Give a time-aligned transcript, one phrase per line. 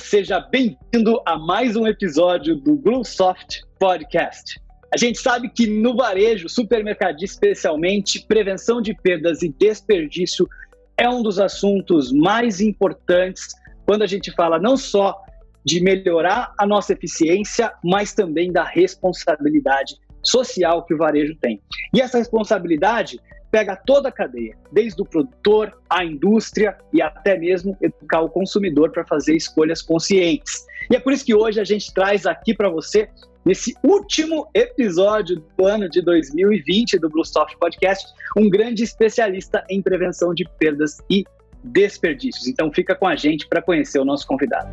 [0.00, 4.60] seja bem-vindo a mais um episódio do Bluesoft Podcast.
[4.92, 10.48] A gente sabe que no varejo, supermercadista especialmente, prevenção de perdas e desperdício
[10.96, 13.54] é um dos assuntos mais importantes
[13.86, 15.16] quando a gente fala não só
[15.64, 21.60] de melhorar a nossa eficiência, mas também da responsabilidade social que o varejo tem.
[21.94, 27.76] E essa responsabilidade pega toda a cadeia, desde o produtor, a indústria e até mesmo
[27.80, 30.64] educar o consumidor para fazer escolhas conscientes.
[30.90, 33.08] E é por isso que hoje a gente traz aqui para você,
[33.44, 40.32] nesse último episódio do ano de 2020 do Bluesoft Podcast, um grande especialista em prevenção
[40.34, 41.24] de perdas e
[41.62, 42.46] desperdícios.
[42.46, 44.70] Então fica com a gente para conhecer o nosso convidado.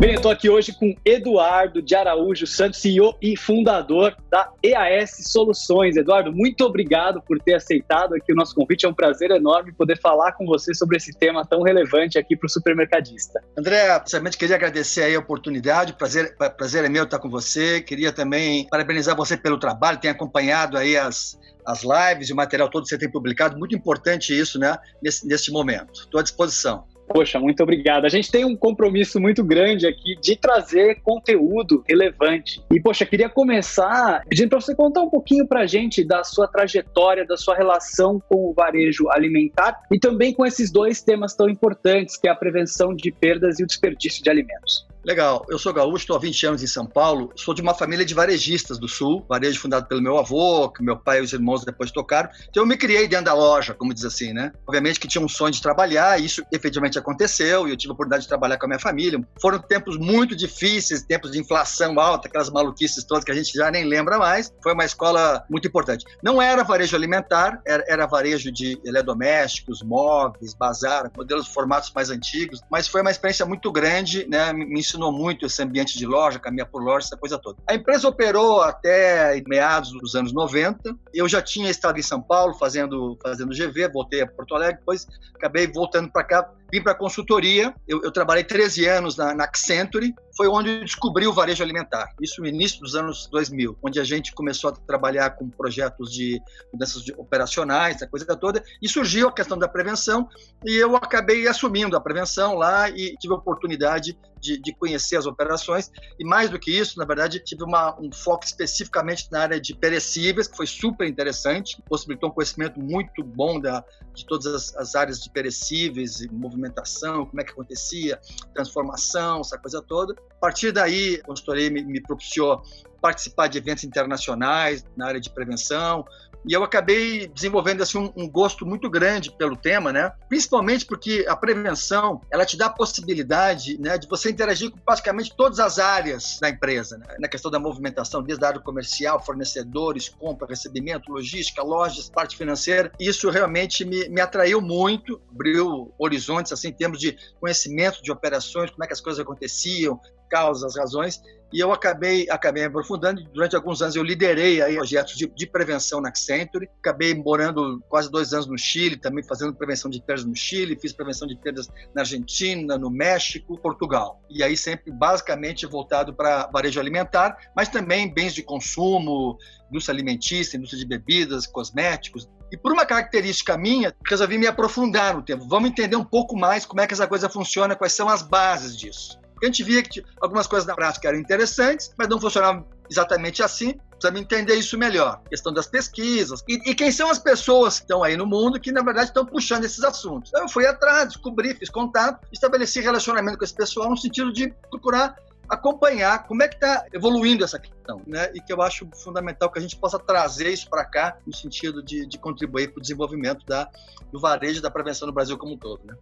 [0.00, 5.28] Bem, eu estou aqui hoje com Eduardo de Araújo Santos, CEO e fundador da EAS
[5.30, 5.94] Soluções.
[5.94, 8.86] Eduardo, muito obrigado por ter aceitado aqui o nosso convite.
[8.86, 12.46] É um prazer enorme poder falar com você sobre esse tema tão relevante aqui para
[12.46, 13.44] o supermercadista.
[13.58, 15.92] André, principalmente queria agradecer aí a oportunidade.
[15.92, 17.82] Prazer, prazer é meu estar com você.
[17.82, 22.70] Queria também parabenizar você pelo trabalho, tem acompanhado aí as, as lives e o material
[22.70, 23.58] todo que você tem publicado.
[23.58, 25.92] Muito importante isso, né, nesse momento.
[25.92, 26.86] Estou à disposição.
[27.12, 28.04] Poxa, muito obrigado.
[28.04, 32.62] A gente tem um compromisso muito grande aqui de trazer conteúdo relevante.
[32.70, 36.46] E, poxa, queria começar pedindo para você contar um pouquinho para a gente da sua
[36.46, 41.48] trajetória, da sua relação com o varejo alimentar e também com esses dois temas tão
[41.48, 44.86] importantes, que é a prevenção de perdas e o desperdício de alimentos.
[45.02, 48.04] Legal, eu sou gaúcho, estou há 20 anos em São Paulo, sou de uma família
[48.04, 51.64] de varejistas do Sul, varejo fundado pelo meu avô, que meu pai e os irmãos
[51.64, 54.52] depois tocaram, então eu me criei dentro da loja, como diz assim, né?
[54.66, 57.94] Obviamente que tinha um sonho de trabalhar, e isso efetivamente aconteceu, e eu tive a
[57.94, 59.18] oportunidade de trabalhar com a minha família.
[59.40, 63.70] Foram tempos muito difíceis, tempos de inflação alta, aquelas maluquices todas que a gente já
[63.70, 66.04] nem lembra mais, foi uma escola muito importante.
[66.22, 72.60] Não era varejo alimentar, era, era varejo de eletrodomésticos, móveis, bazar, modelos formatos mais antigos,
[72.70, 74.52] mas foi uma experiência muito grande, né?
[74.52, 77.58] Me ensinou muito esse ambiente de loja, caminhar por loja, essa coisa toda.
[77.68, 80.96] A empresa operou até meados dos anos 90.
[81.14, 85.06] Eu já tinha estado em São Paulo fazendo, fazendo GV, voltei a Porto Alegre, depois
[85.34, 90.14] acabei voltando para cá vim para consultoria, eu, eu, trabalhei 13 anos na, na Accenture,
[90.40, 94.04] foi onde eu descobri o varejo alimentar, isso no início dos anos 2000, onde a
[94.04, 96.40] gente começou a trabalhar com projetos de
[96.72, 100.26] mudanças operacionais, essa coisa toda, e surgiu a questão da prevenção,
[100.64, 105.26] e eu acabei assumindo a prevenção lá e tive a oportunidade de, de conhecer as
[105.26, 109.60] operações, e mais do que isso, na verdade, tive uma, um foco especificamente na área
[109.60, 113.84] de perecíveis, que foi super interessante, possibilitou um conhecimento muito bom da,
[114.14, 118.18] de todas as, as áreas de perecíveis movimentação, como é que acontecia,
[118.54, 120.14] transformação, essa coisa toda.
[120.40, 122.62] A partir daí, a consultoria me, me propiciou
[122.98, 126.02] participar de eventos internacionais na área de prevenção,
[126.46, 130.12] e eu acabei desenvolvendo assim um, um, gosto muito grande pelo tema, né?
[130.28, 135.34] Principalmente porque a prevenção ela te dá a possibilidade, né, de você interagir com praticamente
[135.36, 137.06] todas as áreas da empresa, né?
[137.18, 142.90] na questão da movimentação, desde a área comercial, fornecedores, compra, recebimento, logística, lojas, parte financeira.
[142.98, 148.70] Isso realmente me, me atraiu muito, abriu horizontes assim em termos de conhecimento de operações,
[148.70, 150.00] como é que as coisas aconteciam,
[150.30, 151.20] causas, razões,
[151.52, 153.22] e eu acabei, acabei aprofundando.
[153.32, 156.68] Durante alguns anos eu liderei aí projetos de, de, prevenção na Accenture.
[156.78, 160.78] Acabei morando quase dois anos no Chile, também fazendo prevenção de perdas no Chile.
[160.80, 164.22] Fiz prevenção de perdas na Argentina, no México, Portugal.
[164.30, 169.36] E aí sempre basicamente voltado para varejo alimentar, mas também bens de consumo,
[169.70, 172.28] indústria alimentícia, indústria de bebidas, cosméticos.
[172.52, 175.46] E por uma característica minha, resolvi me aprofundar no tempo.
[175.48, 178.76] Vamos entender um pouco mais como é que essa coisa funciona, quais são as bases
[178.76, 179.19] disso.
[179.40, 183.42] Porque a gente via que algumas coisas na prática eram interessantes, mas não funcionavam exatamente
[183.42, 183.72] assim.
[183.92, 185.22] Precisamos entender isso melhor.
[185.30, 186.44] Questão das pesquisas.
[186.46, 189.24] E, e, quem são as pessoas que estão aí no mundo que, na verdade, estão
[189.24, 190.28] puxando esses assuntos.
[190.28, 194.52] Então, eu fui atrás, descobri, fiz contato, estabeleci relacionamento com esse pessoal no sentido de
[194.70, 195.16] procurar
[195.48, 198.30] acompanhar como é que está evoluindo essa questão, né?
[198.34, 201.82] E que eu acho fundamental que a gente possa trazer isso para cá no sentido
[201.82, 203.68] de, de contribuir para o desenvolvimento da,
[204.12, 205.94] do varejo da prevenção no Brasil como um todo, né?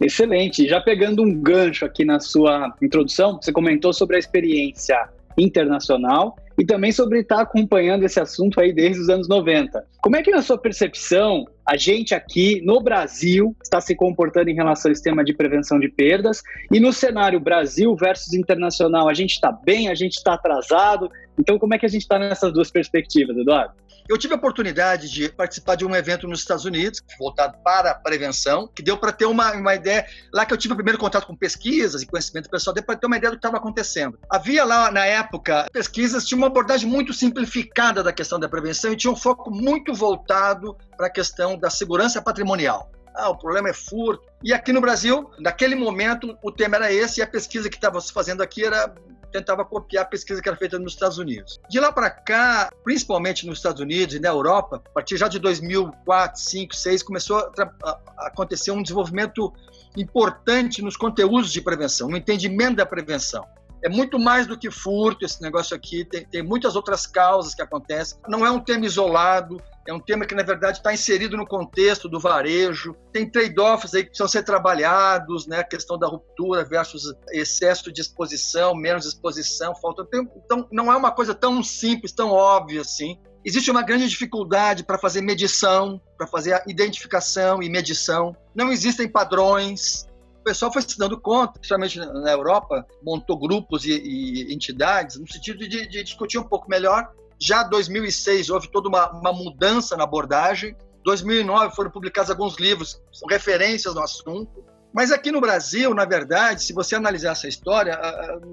[0.00, 0.68] Excelente.
[0.68, 6.64] Já pegando um gancho aqui na sua introdução, você comentou sobre a experiência internacional e
[6.64, 9.84] também sobre estar acompanhando esse assunto aí desde os anos 90.
[10.00, 14.54] Como é que, na sua percepção, a gente aqui no Brasil está se comportando em
[14.54, 16.42] relação ao sistema de prevenção de perdas?
[16.70, 21.10] E no cenário Brasil versus internacional, a gente está bem, a gente está atrasado?
[21.38, 23.74] Então, como é que a gente está nessas duas perspectivas, Eduardo?
[24.06, 27.94] Eu tive a oportunidade de participar de um evento nos Estados Unidos, voltado para a
[27.94, 30.06] prevenção, que deu para ter uma, uma ideia.
[30.32, 33.06] Lá que eu tive o primeiro contato com pesquisas e conhecimento pessoal, deu para ter
[33.06, 34.18] uma ideia do que estava acontecendo.
[34.28, 38.96] Havia lá, na época, pesquisas, tinha uma abordagem muito simplificada da questão da prevenção e
[38.96, 42.90] tinha um foco muito voltado para a questão da segurança patrimonial.
[43.16, 44.22] ah, o problema é furto.
[44.42, 47.98] E aqui no Brasil, naquele momento, o tema era esse e a pesquisa que estava
[48.02, 48.94] se fazendo aqui era
[49.34, 51.58] tentava copiar a pesquisa que era feita nos Estados Unidos.
[51.68, 55.40] De lá para cá, principalmente nos Estados Unidos e na Europa, a partir já de
[55.40, 59.52] 2004, 2005, 2006, começou a, a acontecer um desenvolvimento
[59.96, 63.44] importante nos conteúdos de prevenção, no entendimento da prevenção
[63.84, 67.60] é muito mais do que furto esse negócio aqui, tem, tem muitas outras causas que
[67.60, 68.18] acontecem.
[68.26, 72.08] Não é um tema isolado, é um tema que, na verdade, está inserido no contexto
[72.08, 72.96] do varejo.
[73.12, 75.58] Tem trade-offs aí que precisam ser trabalhados, né?
[75.58, 80.06] A questão da ruptura versus excesso de exposição, menos exposição, falta.
[80.44, 83.18] Então, não é uma coisa tão simples, tão óbvia assim.
[83.44, 88.34] Existe uma grande dificuldade para fazer medição, para fazer a identificação e medição.
[88.54, 90.06] Não existem padrões,
[90.40, 95.26] o pessoal foi se dando conta, principalmente na Europa, montou grupos e, e entidades no
[95.26, 97.10] sentido de, de, discutir um pouco melhor.
[97.44, 100.74] Já em 2006 houve toda uma, uma mudança na abordagem.
[101.04, 104.64] 2009 foram publicados alguns livros, referências no assunto.
[104.94, 107.98] Mas aqui no Brasil, na verdade, se você analisar essa história,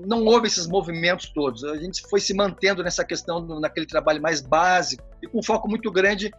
[0.06, 1.64] não houve esses movimentos todos.
[1.64, 5.90] A gente foi se mantendo nessa questão, naquele trabalho mais básico e com foco muito
[5.92, 6.32] grande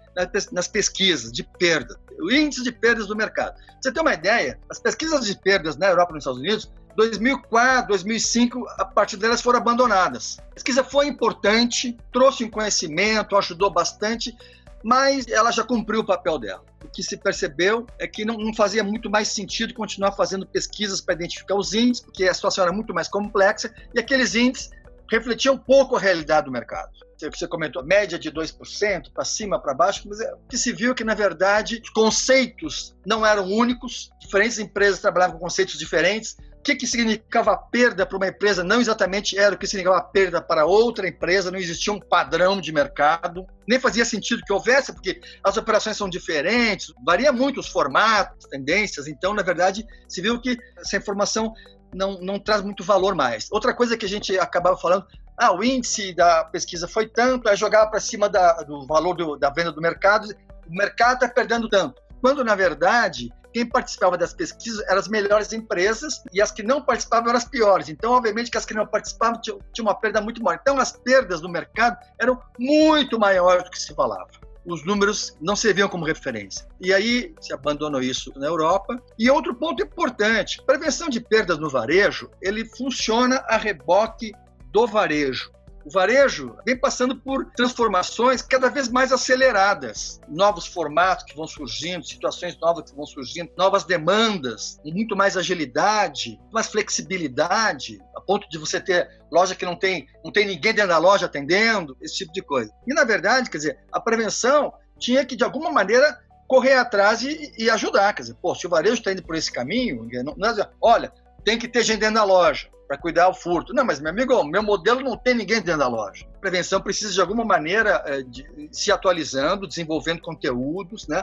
[0.50, 3.54] nas pesquisas de perda, o índice de perdas do mercado.
[3.54, 6.72] Pra você ter uma ideia, as pesquisas de perdas na Europa e nos Estados Unidos
[6.96, 10.38] 2004, 2005, a partir delas foram abandonadas.
[10.50, 14.36] A pesquisa foi importante, trouxe um conhecimento, ajudou bastante,
[14.82, 16.64] mas ela já cumpriu o papel dela.
[16.84, 21.00] O que se percebeu é que não, não fazia muito mais sentido continuar fazendo pesquisas
[21.00, 24.70] para identificar os índices, porque a situação era muito mais complexa e aqueles índices
[25.10, 26.90] refletiam pouco a realidade do mercado.
[27.22, 30.58] O que você comentou, média de 2%, para cima, para baixo, mas é, o que
[30.58, 35.44] se viu é que, na verdade, os conceitos não eram únicos, diferentes empresas trabalhavam com
[35.44, 39.66] conceitos diferentes, o que, que significava perda para uma empresa não exatamente era o que
[39.66, 44.52] significava perda para outra empresa, não existia um padrão de mercado, nem fazia sentido que
[44.52, 50.22] houvesse, porque as operações são diferentes, varia muito os formatos, tendências, então, na verdade, se
[50.22, 51.52] viu que essa informação
[51.92, 53.48] não, não traz muito valor mais.
[53.50, 55.04] Outra coisa que a gente acabava falando,
[55.36, 59.36] ah, o índice da pesquisa foi tanto, aí jogava para cima da, do valor do,
[59.36, 60.28] da venda do mercado,
[60.64, 62.00] o mercado está perdendo tanto.
[62.20, 66.82] Quando, na verdade, quem participava das pesquisas eram as melhores empresas e as que não
[66.82, 67.88] participavam eram as piores.
[67.88, 70.58] Então, obviamente, que as que não participavam tinham, tinham uma perda muito maior.
[70.60, 74.30] Então, as perdas do mercado eram muito maiores do que se falava
[74.64, 76.66] os números não serviam como referência.
[76.80, 79.00] E aí se abandonou isso na Europa.
[79.18, 84.32] E outro ponto importante, prevenção de perdas no varejo, ele funciona a reboque
[84.70, 85.50] do varejo.
[85.84, 92.06] O varejo vem passando por transformações cada vez mais aceleradas, novos formatos que vão surgindo,
[92.06, 98.58] situações novas que vão surgindo, novas demandas, muito mais agilidade, mais flexibilidade, a ponto de
[98.58, 102.32] você ter loja que não tem, não tem ninguém dentro da loja atendendo, esse tipo
[102.32, 102.72] de coisa.
[102.86, 107.52] E na verdade, quer dizer, a prevenção tinha que de alguma maneira correr atrás e,
[107.58, 110.70] e ajudar, quer dizer, pô, se o varejo está indo por esse caminho, não, não
[110.80, 111.12] olha,
[111.44, 113.72] tem que ter gente dentro da loja para cuidar do furto.
[113.72, 116.26] Não, mas meu amigo, meu modelo não tem ninguém dentro da loja.
[116.36, 121.22] A prevenção precisa de alguma maneira é, de, se atualizando, desenvolvendo conteúdos, né?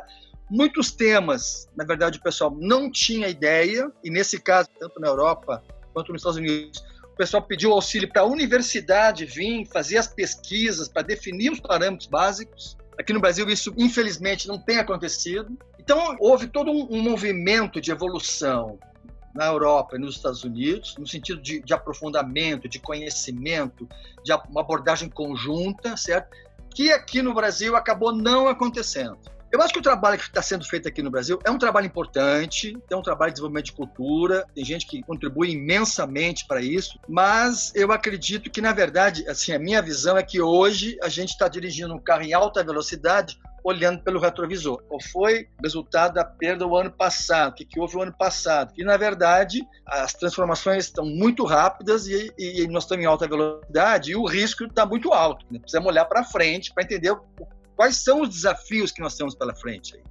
[0.50, 5.62] Muitos temas, na verdade, o pessoal não tinha ideia, e nesse caso, tanto na Europa
[5.94, 10.88] quanto nos Estados Unidos, o pessoal pediu auxílio para a universidade vir fazer as pesquisas
[10.88, 12.76] para definir os parâmetros básicos.
[12.98, 15.56] Aqui no Brasil, isso infelizmente não tem acontecido.
[15.78, 18.80] Então, houve todo um, um movimento de evolução
[19.34, 23.88] na Europa e nos Estados Unidos, no sentido de, de aprofundamento, de conhecimento,
[24.24, 26.36] de uma abordagem conjunta, certo?
[26.74, 29.18] Que aqui no Brasil acabou não acontecendo.
[29.52, 31.88] Eu acho que o trabalho que está sendo feito aqui no Brasil é um trabalho
[31.88, 37.00] importante, é um trabalho de desenvolvimento de cultura, tem gente que contribui imensamente para isso,
[37.08, 41.30] mas eu acredito que, na verdade, assim, a minha visão é que hoje a gente
[41.30, 44.82] está dirigindo um carro em alta velocidade olhando pelo retrovisor.
[44.88, 47.52] Qual foi o resultado da perda o ano passado?
[47.52, 48.74] O que, que houve o ano passado?
[48.78, 54.12] E, na verdade, as transformações estão muito rápidas e, e nós estamos em alta velocidade
[54.12, 55.46] e o risco está muito alto.
[55.52, 55.60] Né?
[55.60, 57.16] Precisamos olhar para frente para entender
[57.76, 60.02] quais são os desafios que nós temos pela frente.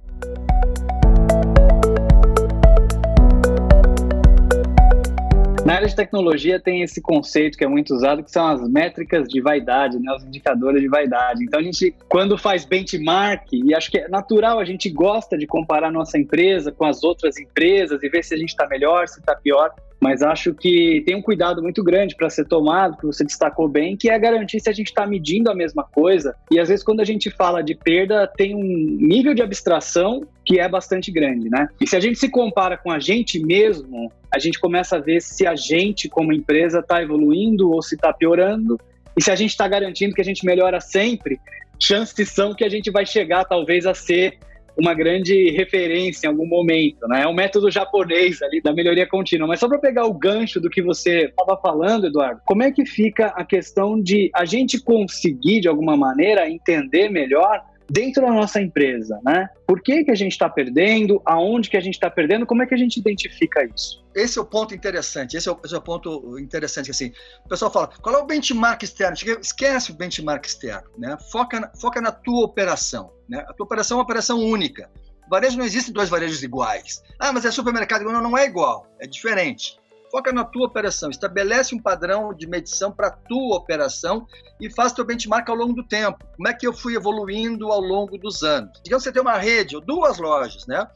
[5.69, 9.27] Na área de tecnologia tem esse conceito que é muito usado, que são as métricas
[9.27, 11.43] de vaidade, né, os indicadores de vaidade.
[11.43, 15.45] Então a gente, quando faz benchmark, e acho que é natural, a gente gosta de
[15.45, 19.19] comparar nossa empresa com as outras empresas e ver se a gente está melhor, se
[19.19, 23.23] está pior mas acho que tem um cuidado muito grande para ser tomado, que você
[23.23, 26.35] destacou bem, que é garantir se a gente está medindo a mesma coisa.
[26.49, 30.59] E às vezes, quando a gente fala de perda, tem um nível de abstração que
[30.59, 31.67] é bastante grande, né?
[31.81, 35.21] E se a gente se compara com a gente mesmo, a gente começa a ver
[35.21, 38.79] se a gente, como empresa, está evoluindo ou se está piorando.
[39.17, 41.39] E se a gente está garantindo que a gente melhora sempre,
[41.77, 44.37] chances são que a gente vai chegar, talvez, a ser
[44.77, 47.23] uma grande referência em algum momento, né?
[47.23, 49.47] É um método japonês ali da melhoria contínua.
[49.47, 52.85] Mas só para pegar o gancho do que você estava falando, Eduardo, como é que
[52.85, 58.61] fica a questão de a gente conseguir, de alguma maneira, entender melhor dentro da nossa
[58.61, 59.49] empresa, né?
[59.65, 61.21] Por que, que a gente está perdendo?
[61.25, 62.45] Aonde que a gente está perdendo?
[62.45, 64.03] Como é que a gente identifica isso?
[64.15, 65.35] Esse é o ponto interessante.
[65.35, 66.91] Esse é o, esse é o ponto interessante.
[66.91, 67.11] Assim,
[67.45, 69.15] o pessoal fala, qual é o benchmark externo?
[69.41, 71.17] Esquece o benchmark externo, né?
[71.31, 73.43] Foca na, foca na tua operação, né?
[73.47, 74.89] A tua operação é uma operação única.
[75.29, 77.03] Varejo não existe dois varejos iguais.
[77.19, 78.03] Ah, mas é supermercado.
[78.03, 78.87] Não, não é igual.
[78.99, 79.78] É diferente.
[80.11, 84.25] Foca na tua operação, estabelece um padrão de medição para a tua operação
[84.59, 86.17] e faz teu benchmark ao longo do tempo.
[86.35, 88.79] Como é que eu fui evoluindo ao longo dos anos?
[88.83, 90.87] Digamos que você tem uma rede ou duas lojas, né?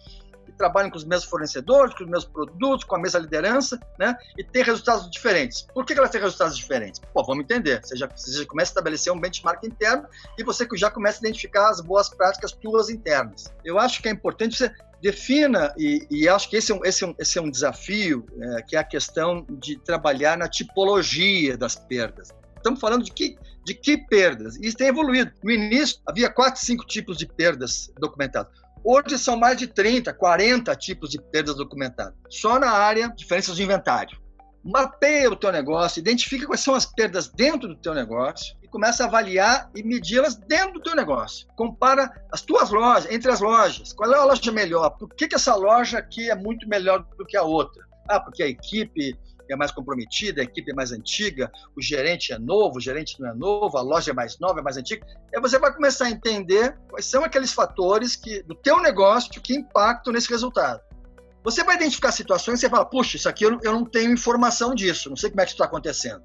[0.45, 4.17] Que trabalham com os mesmos fornecedores, com os mesmos produtos, com a mesma liderança, né?
[4.35, 5.61] E tem resultados diferentes.
[5.61, 6.99] Por que elas têm resultados diferentes?
[7.13, 7.85] Pô, vamos entender.
[7.85, 10.07] Você já, você já começa a estabelecer um benchmark interno
[10.39, 13.53] e você já começa a identificar as boas práticas tuas internas.
[13.63, 14.71] Eu acho que é importante você
[15.03, 18.25] defina, e, e, acho que esse é um, esse é um, esse é um desafio,
[18.39, 22.29] é, que é a questão de trabalhar na tipologia das perdas.
[22.55, 24.55] Estamos falando de que, de que perdas?
[24.61, 25.29] Isso tem evoluído.
[25.43, 28.49] No início, havia quatro, cinco tipos de perdas documentadas.
[28.81, 32.13] Hoje são mais de 30, 40 tipos de perdas documentadas.
[32.29, 34.17] Só na área diferenças de inventário.
[34.63, 39.05] Mapeia o teu negócio, identifica quais são as perdas dentro do teu negócio começa a
[39.05, 41.47] avaliar e medi-las dentro do teu negócio.
[41.55, 43.93] Compara as tuas lojas, entre as lojas.
[43.93, 44.89] Qual é a loja melhor?
[44.97, 47.85] Por que, que essa loja aqui é muito melhor do que a outra?
[48.09, 49.15] Ah, porque a equipe
[49.47, 53.29] é mais comprometida, a equipe é mais antiga, o gerente é novo, o gerente não
[53.29, 55.05] é novo, a loja é mais nova, é mais antiga.
[55.33, 59.53] Aí você vai começar a entender quais são aqueles fatores que, do teu negócio que
[59.53, 60.81] impactam nesse resultado.
[61.43, 64.73] Você vai identificar situações e você fala, puxa, isso aqui eu, eu não tenho informação
[64.73, 66.23] disso, não sei como é que isso está acontecendo.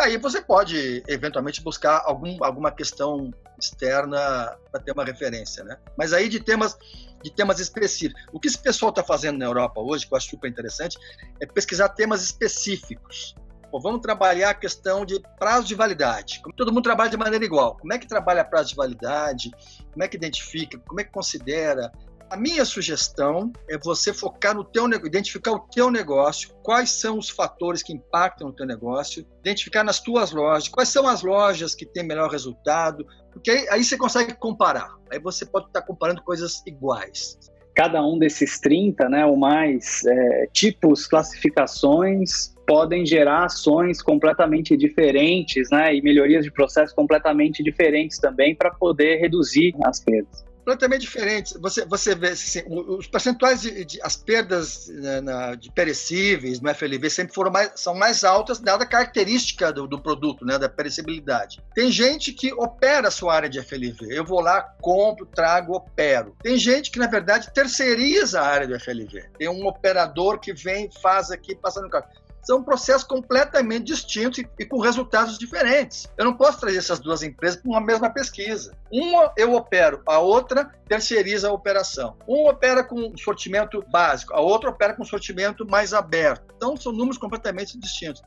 [0.00, 3.30] E aí você pode, eventualmente, buscar algum, alguma questão
[3.60, 5.76] externa para ter uma referência, né?
[5.96, 6.78] Mas aí de temas
[7.22, 8.22] de temas específicos.
[8.32, 10.98] O que esse pessoal está fazendo na Europa hoje, que eu acho super interessante,
[11.38, 13.34] é pesquisar temas específicos.
[13.70, 16.40] Pô, vamos trabalhar a questão de prazo de validade.
[16.42, 17.76] Como todo mundo trabalha de maneira igual.
[17.76, 19.50] Como é que trabalha prazo de validade?
[19.92, 20.78] Como é que identifica?
[20.78, 21.92] Como é que considera?
[22.30, 27.18] A minha sugestão é você focar no teu negócio, identificar o teu negócio, quais são
[27.18, 31.74] os fatores que impactam o teu negócio, identificar nas tuas lojas, quais são as lojas
[31.74, 34.94] que têm melhor resultado, porque aí, aí você consegue comparar.
[35.10, 37.36] Aí você pode estar comparando coisas iguais.
[37.74, 45.68] Cada um desses 30, né, ou mais é, tipos, classificações, podem gerar ações completamente diferentes,
[45.68, 51.52] né, e melhorias de processo completamente diferentes também para poder reduzir as perdas completamente diferentes.
[51.60, 56.72] Você, você vê assim, os percentuais de, de as perdas né, na, de perecíveis no
[56.72, 60.68] FLV sempre foram mais, são mais altas, dada a característica do, do, produto, né, da
[60.68, 61.60] perecibilidade.
[61.74, 64.06] Tem gente que opera a sua área de FLV.
[64.10, 66.36] Eu vou lá, compro, trago, opero.
[66.42, 69.30] Tem gente que, na verdade, terceiriza a área do FLV.
[69.38, 72.06] Tem um operador que vem, faz aqui, passa no carro
[72.42, 76.08] são processos completamente distintos e, com resultados diferentes.
[76.16, 78.74] Eu não posso trazer essas duas empresas para uma mesma pesquisa.
[78.90, 82.16] Uma eu opero, a outra terceiriza a operação.
[82.26, 86.54] Uma opera com sortimento básico, a outra opera com sortimento mais aberto.
[86.56, 88.22] Então, são números completamente distintos.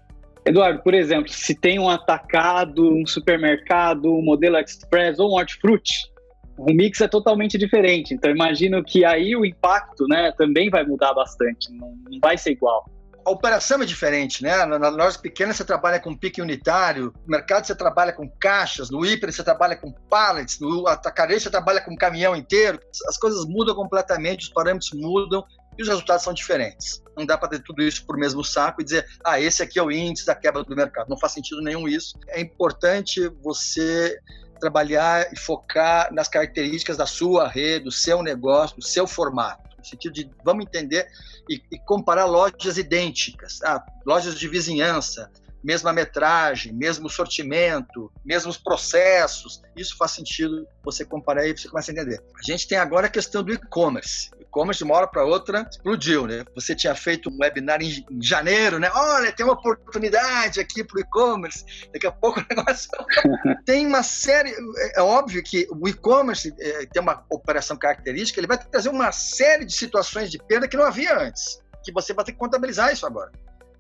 [0.46, 6.12] Eduardo, por exemplo, se tem um atacado, um supermercado, um modelo express ou um hortifruti,
[6.58, 8.14] o mix é totalmente diferente.
[8.14, 12.52] Então, imagino que aí o impacto né, também vai mudar bastante, não, não vai ser
[12.52, 12.86] igual
[13.26, 14.66] a operação é diferente, né?
[14.66, 19.06] Na, loja pequena você trabalha com pique unitário, no mercado você trabalha com caixas, no
[19.06, 22.80] hiper você trabalha com pallets, no atacarejo você trabalha com caminhão inteiro.
[23.08, 25.44] As coisas mudam completamente, os parâmetros mudam
[25.78, 27.02] e os resultados são diferentes.
[27.18, 29.84] Não dá para ter tudo isso por mesmo saco e dizer, ah, esse aqui é
[29.84, 31.10] o índice da quebra do mercado.
[31.10, 32.18] Não faz sentido nenhum isso.
[32.28, 34.20] É importante você
[34.60, 39.90] trabalhar e focar nas características da sua rede, do seu negócio, do seu formato no
[39.90, 41.08] sentido de vamos entender
[41.50, 45.30] e, e comparar lojas idênticas, ah, lojas de vizinhança,
[45.64, 49.62] mesma metragem, mesmo sortimento, mesmos processos.
[49.76, 52.22] Isso faz sentido você comparar e você começa a entender.
[52.38, 54.30] A gente tem agora a questão do e-commerce.
[54.54, 56.46] E-commerce de uma hora para outra explodiu, né?
[56.54, 58.90] Você tinha feito um webinar em, janeiro, né?
[58.94, 61.66] Olha, tem uma oportunidade aqui para o e-commerce.
[61.92, 62.88] Daqui a pouco o negócio
[63.66, 64.52] tem uma série.
[64.52, 68.40] É, é óbvio que o e-commerce é, tem uma operação característica.
[68.40, 71.60] Ele vai trazer uma série de situações de perda que não havia antes.
[71.84, 73.32] Que você vai ter que contabilizar isso agora.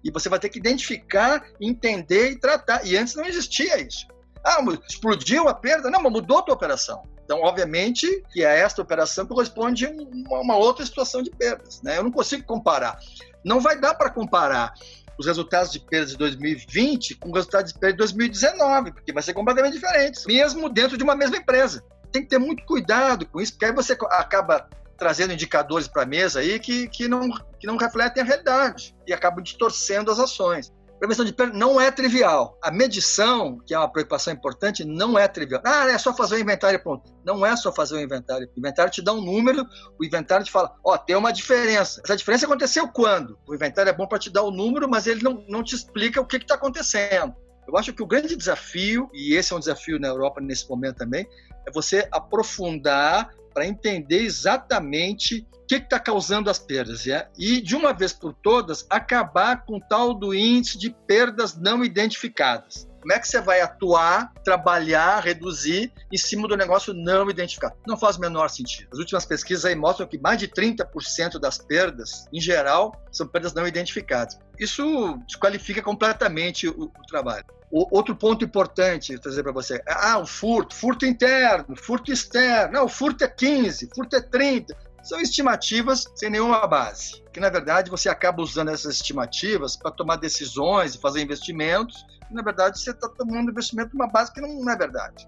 [0.03, 2.83] E você vai ter que identificar, entender e tratar.
[2.83, 4.07] E antes não existia isso.
[4.43, 4.57] Ah,
[4.89, 5.89] explodiu a perda?
[5.91, 7.12] Não, mas mudou a tua operação.
[7.23, 11.81] Então, obviamente, que a esta operação corresponde a uma outra situação de perdas.
[11.81, 11.97] Né?
[11.97, 12.99] Eu não consigo comparar.
[13.43, 14.73] Não vai dar para comparar
[15.17, 19.23] os resultados de perdas de 2020 com os resultados de perda de 2019, porque vai
[19.23, 21.83] ser completamente diferente, mesmo dentro de uma mesma empresa.
[22.11, 26.05] tem que ter muito cuidado com isso, porque aí você acaba trazendo indicadores para a
[26.05, 30.71] mesa aí que, que, não, que não refletem a realidade e acabam distorcendo as ações.
[31.03, 32.57] Prevenção de perda não é trivial.
[32.63, 35.61] A medição, que é uma preocupação importante, não é trivial.
[35.65, 37.13] Ah, é só fazer o inventário pronto.
[37.25, 38.49] Não é só fazer o inventário.
[38.55, 39.67] O inventário te dá um número,
[39.99, 42.01] o inventário te fala, ó, oh, tem uma diferença.
[42.05, 43.37] Essa diferença aconteceu quando?
[43.45, 46.21] O inventário é bom para te dar o número, mas ele não, não te explica
[46.21, 47.35] o que está acontecendo.
[47.67, 50.99] Eu acho que o grande desafio, e esse é um desafio na Europa nesse momento
[50.99, 51.27] também,
[51.67, 57.29] é você aprofundar para entender exatamente o que está causando as perdas é?
[57.37, 62.87] e, de uma vez por todas, acabar com tal do índice de perdas não identificadas.
[63.03, 67.75] Como é que você vai atuar, trabalhar, reduzir em cima do negócio não identificado?
[67.85, 68.87] Não faz o menor sentido.
[68.93, 73.53] As últimas pesquisas aí mostram que mais de 30% das perdas, em geral, são perdas
[73.53, 74.39] não identificadas.
[74.57, 77.43] Isso desqualifica completamente o, o trabalho.
[77.75, 79.81] O, outro ponto importante trazer para você.
[79.87, 82.73] Ah, o furto, furto interno, furto externo.
[82.73, 84.77] Não, o furto é 15, furto é 30.
[85.01, 87.23] São estimativas sem nenhuma base.
[87.33, 92.05] Que na verdade você acaba usando essas estimativas para tomar decisões e fazer investimentos.
[92.29, 95.27] E, na verdade você está tomando investimento numa base que não, não é verdade.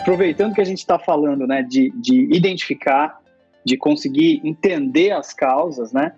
[0.00, 3.20] Aproveitando que a gente está falando né, de, de identificar,
[3.64, 6.12] de conseguir entender as causas, né,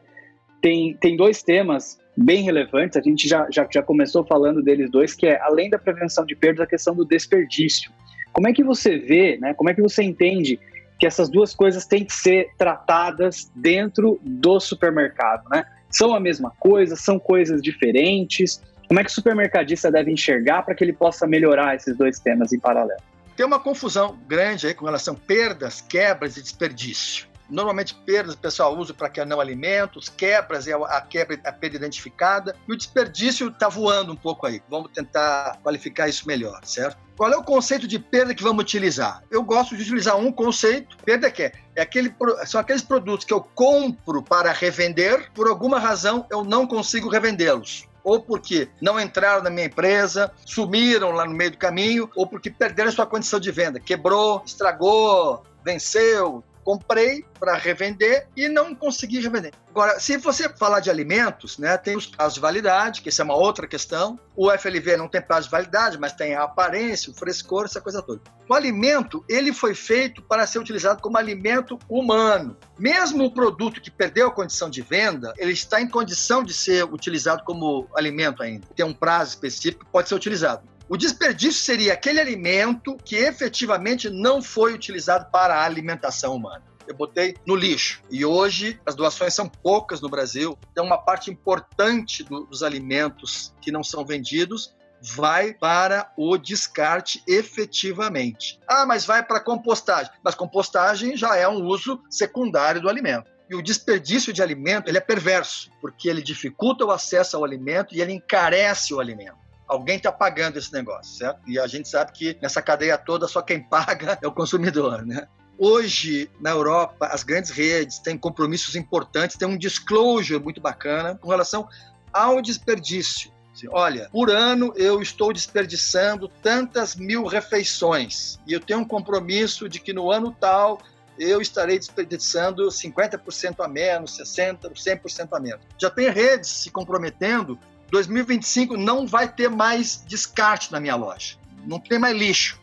[0.60, 5.14] tem, tem dois temas bem relevantes, a gente já, já, já começou falando deles dois,
[5.14, 7.90] que é, além da prevenção de perdas, a questão do desperdício.
[8.32, 10.60] Como é que você vê, né, como é que você entende
[10.98, 15.64] que essas duas coisas têm que ser tratadas dentro do supermercado, né?
[15.90, 18.62] São a mesma coisa, são coisas diferentes?
[18.86, 22.52] Como é que o supermercadista deve enxergar para que ele possa melhorar esses dois temas
[22.52, 23.02] em paralelo?
[23.36, 27.32] Tem uma confusão grande aí com relação a perdas, quebras e desperdício.
[27.52, 31.76] Normalmente, perdas o pessoal usa para que não alimentos, quebras é a quebra, a perda
[31.76, 34.62] identificada, e o desperdício está voando um pouco aí.
[34.70, 36.96] Vamos tentar qualificar isso melhor, certo?
[37.14, 39.22] Qual é o conceito de perda que vamos utilizar?
[39.30, 40.96] Eu gosto de utilizar um conceito.
[41.04, 42.14] Perda que é, é aquele,
[42.46, 47.86] são aqueles produtos que eu compro para revender, por alguma razão eu não consigo revendê-los
[48.04, 52.50] ou porque não entraram na minha empresa, sumiram lá no meio do caminho, ou porque
[52.50, 59.52] perderam sua condição de venda, quebrou, estragou, venceu, comprei para revender e não consegui revender.
[59.70, 63.24] Agora, se você falar de alimentos, né, tem os prazos de validade, que essa é
[63.24, 64.18] uma outra questão.
[64.36, 68.02] O FLV não tem prazo de validade, mas tem a aparência, o frescor, essa coisa
[68.02, 68.20] toda.
[68.48, 72.56] O alimento, ele foi feito para ser utilizado como alimento humano.
[72.78, 76.84] Mesmo o produto que perdeu a condição de venda, ele está em condição de ser
[76.84, 78.66] utilizado como alimento ainda.
[78.76, 80.62] Tem um prazo específico que pode ser utilizado.
[80.92, 86.94] O desperdício seria aquele alimento que efetivamente não foi utilizado para a alimentação humana eu
[86.94, 88.02] botei no lixo.
[88.10, 93.72] E hoje as doações são poucas no Brasil, então uma parte importante dos alimentos que
[93.72, 98.60] não são vendidos vai para o descarte efetivamente.
[98.68, 100.12] Ah, mas vai para compostagem.
[100.22, 103.30] Mas compostagem já é um uso secundário do alimento.
[103.48, 107.94] E o desperdício de alimento ele é perverso, porque ele dificulta o acesso ao alimento
[107.94, 111.40] e ele encarece o alimento alguém está pagando esse negócio, certo?
[111.46, 115.26] E a gente sabe que nessa cadeia toda só quem paga é o consumidor, né?
[115.58, 121.28] Hoje, na Europa, as grandes redes têm compromissos importantes, tem um disclosure muito bacana com
[121.28, 121.68] relação
[122.12, 123.30] ao desperdício.
[123.54, 129.68] Assim, olha, por ano eu estou desperdiçando tantas mil refeições e eu tenho um compromisso
[129.68, 130.80] de que no ano tal
[131.18, 135.64] eu estarei desperdiçando 50% a menos, 60%, 100% a menos.
[135.78, 137.58] Já tem redes se comprometendo
[137.92, 142.60] 2025 não vai ter mais descarte na minha loja, não tem mais lixo.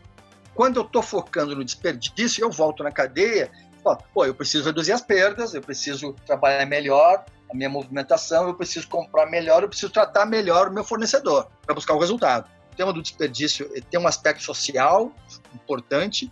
[0.54, 3.50] Quando eu estou focando no desperdício, eu volto na cadeia
[4.12, 8.88] pô, eu preciso reduzir as perdas, eu preciso trabalhar melhor a minha movimentação, eu preciso
[8.88, 12.48] comprar melhor, eu preciso tratar melhor o meu fornecedor para buscar o resultado.
[12.72, 15.12] O tema do desperdício tem um aspecto social
[15.54, 16.30] importante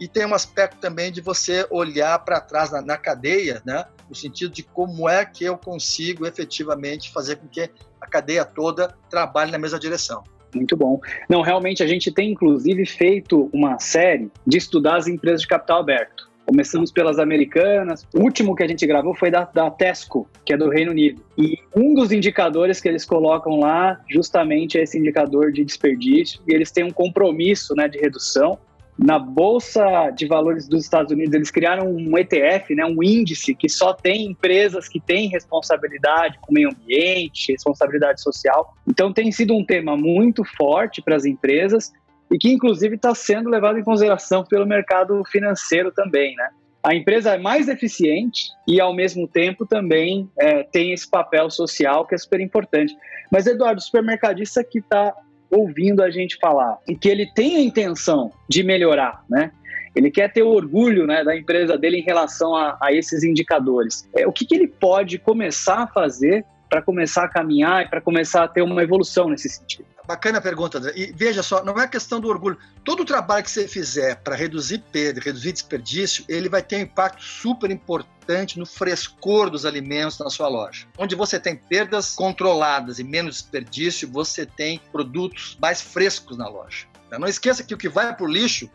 [0.00, 3.84] e tem um aspecto também de você olhar para trás na, na, cadeia, né?
[4.08, 7.70] no sentido de como é que eu consigo efetivamente fazer com que
[8.08, 10.22] cadeia toda trabalhe na mesma direção.
[10.54, 11.00] Muito bom.
[11.28, 15.80] Não, realmente a gente tem inclusive feito uma série de estudar as empresas de capital
[15.80, 16.28] aberto.
[16.46, 18.06] Começamos pelas americanas.
[18.14, 21.22] O último que a gente gravou foi da, da Tesco, que é do Reino Unido.
[21.36, 26.40] E um dos indicadores que eles colocam lá, justamente, é esse indicador de desperdício.
[26.48, 28.58] E eles têm um compromisso né, de redução
[28.98, 33.68] na Bolsa de Valores dos Estados Unidos, eles criaram um ETF, né, um índice que
[33.68, 38.74] só tem empresas que têm responsabilidade com o meio ambiente, responsabilidade social.
[38.86, 41.92] Então, tem sido um tema muito forte para as empresas
[42.28, 46.34] e que, inclusive, está sendo levado em consideração pelo mercado financeiro também.
[46.34, 46.48] Né?
[46.82, 52.06] a empresa é mais eficiente e, ao mesmo tempo, também é, tem esse papel social
[52.06, 52.96] que é super importante.
[53.30, 55.14] Mas, Eduardo, o supermercadista que está
[55.50, 59.52] ouvindo a gente falar e que ele tem a intenção de melhorar, né?
[59.94, 64.08] Ele quer ter orgulho né, da empresa dele em relação a, a esses indicadores.
[64.14, 68.00] É, o que, que ele pode começar a fazer para começar a caminhar e para
[68.00, 69.86] começar a ter uma evolução nesse sentido?
[70.08, 70.94] Bacana a pergunta, André.
[70.96, 72.56] E veja só, não é questão do orgulho.
[72.82, 76.80] Todo o trabalho que você fizer para reduzir perda, reduzir desperdício, ele vai ter um
[76.80, 80.86] impacto super importante no frescor dos alimentos na sua loja.
[80.96, 86.86] Onde você tem perdas controladas e menos desperdício, você tem produtos mais frescos na loja.
[87.10, 88.70] Não esqueça que o que vai para o lixo,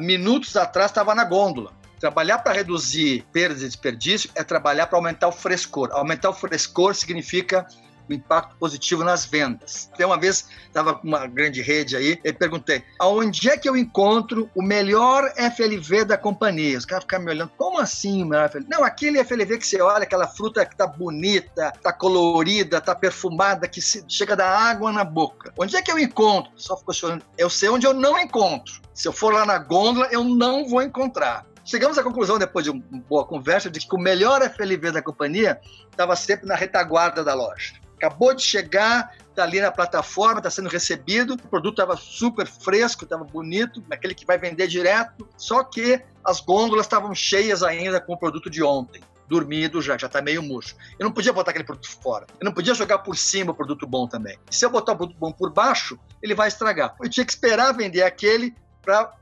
[0.00, 1.70] minutos atrás estava na gôndola.
[2.00, 5.90] Trabalhar para reduzir perdas e desperdício é trabalhar para aumentar o frescor.
[5.92, 7.66] Aumentar o frescor significa
[8.08, 9.90] o impacto positivo nas vendas.
[9.92, 13.76] Até uma vez estava com uma grande rede aí e perguntei: aonde é que eu
[13.76, 16.78] encontro o melhor FLV da companhia?
[16.78, 18.68] Os caras ficaram me olhando, como assim, melhor FLV?
[18.68, 23.68] Não, aquele FLV que você olha, aquela fruta que tá bonita, tá colorida, tá perfumada,
[23.68, 25.52] que chega da água na boca.
[25.58, 26.52] Onde é que eu encontro?
[26.56, 27.24] Só ficou chorando.
[27.36, 28.80] Eu sei onde eu não encontro.
[28.94, 31.46] Se eu for lá na gôndola, eu não vou encontrar.
[31.64, 35.60] Chegamos à conclusão, depois de uma boa conversa, de que o melhor FLV da companhia
[35.90, 40.68] estava sempre na retaguarda da loja acabou de chegar, está ali na plataforma, está sendo
[40.68, 46.00] recebido, o produto estava super fresco, estava bonito, aquele que vai vender direto, só que
[46.24, 49.02] as gôndolas estavam cheias ainda com o produto de ontem.
[49.28, 50.74] Dormido já, já está meio murcho.
[50.98, 52.26] Eu não podia botar aquele produto fora.
[52.40, 54.38] Eu não podia jogar por cima o produto bom também.
[54.50, 56.96] E se eu botar o produto bom por baixo, ele vai estragar.
[56.98, 59.12] Eu tinha que esperar vender aquele para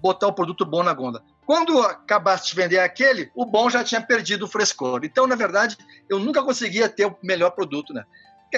[0.00, 1.24] botar o produto bom na gôndola.
[1.44, 5.00] Quando acabasse de vender aquele, o bom já tinha perdido o frescor.
[5.04, 5.76] Então, na verdade,
[6.08, 8.04] eu nunca conseguia ter o melhor produto, né?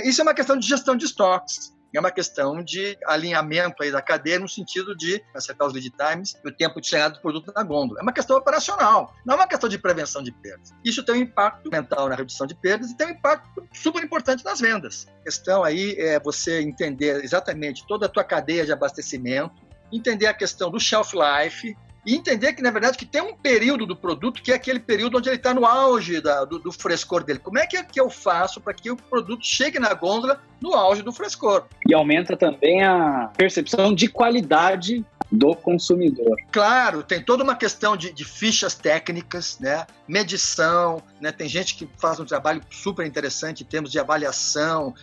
[0.04, 1.74] Isso é uma questão de gestão de estoques.
[1.94, 6.34] É uma questão de alinhamento aí da cadeia no sentido de acertar os lead times
[6.44, 8.00] e o tempo de chegada do produto na gôndola.
[8.00, 10.72] É uma questão operacional, não é uma questão de prevenção de perdas.
[10.84, 14.44] Isso tem um impacto mental na redução de perdas e tem um impacto super importante
[14.44, 15.06] nas vendas.
[15.20, 19.54] A questão aí é você entender exatamente toda a tua cadeia de abastecimento,
[19.92, 23.86] entender a questão do shelf life, e entender que, na verdade, que tem um período
[23.86, 27.24] do produto que é aquele período onde ele está no auge da, do, do, frescor
[27.24, 27.38] dele.
[27.38, 31.02] Como é que, que eu faço para que o produto chegue na gôndola no auge
[31.02, 31.64] do frescor?
[31.88, 36.36] E aumenta também a percepção de qualidade do consumidor.
[36.52, 39.86] Claro, tem toda uma questão de, de, fichas técnicas, né?
[40.06, 41.32] medição, né?
[41.32, 44.94] tem gente que faz um trabalho super interessante em termos de avaliação,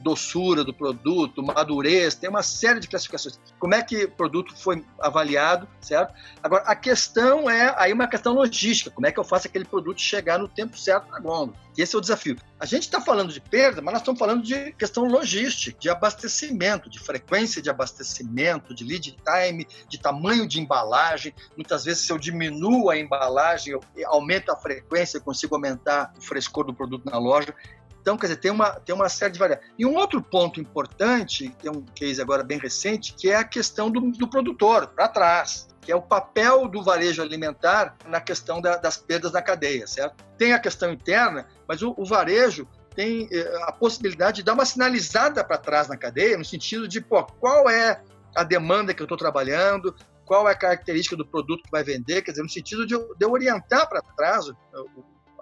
[0.00, 3.38] doçura do produto, madurez, tem uma série de classificações.
[3.58, 6.14] Como é que o produto foi avaliado, certo?
[6.42, 8.90] Agora, a questão é aí uma questão logística.
[8.90, 11.56] Como é que eu faço aquele produto chegar no tempo certo na gôndola?
[11.76, 12.36] Esse é o desafio.
[12.60, 16.90] A gente está falando de perda, mas nós estamos falando de questão logística, de abastecimento,
[16.90, 21.34] de frequência de abastecimento, de lead time, de tamanho de embalagem.
[21.56, 26.20] Muitas vezes, se eu diminuo a embalagem, eu aumento a frequência, eu consigo aumentar o
[26.20, 27.54] frescor do produto na loja.
[28.02, 29.70] Então, quer dizer, tem uma, tem uma série de variáveis.
[29.78, 33.88] E um outro ponto importante, tem um case agora bem recente, que é a questão
[33.90, 38.76] do, do produtor, para trás, que é o papel do varejo alimentar na questão da,
[38.76, 40.16] das perdas na cadeia, certo?
[40.36, 44.64] Tem a questão interna, mas o, o varejo tem eh, a possibilidade de dar uma
[44.64, 48.02] sinalizada para trás na cadeia, no sentido de, pô, qual é
[48.34, 52.22] a demanda que eu estou trabalhando, qual é a característica do produto que vai vender,
[52.22, 54.46] quer dizer, no sentido de, de orientar para trás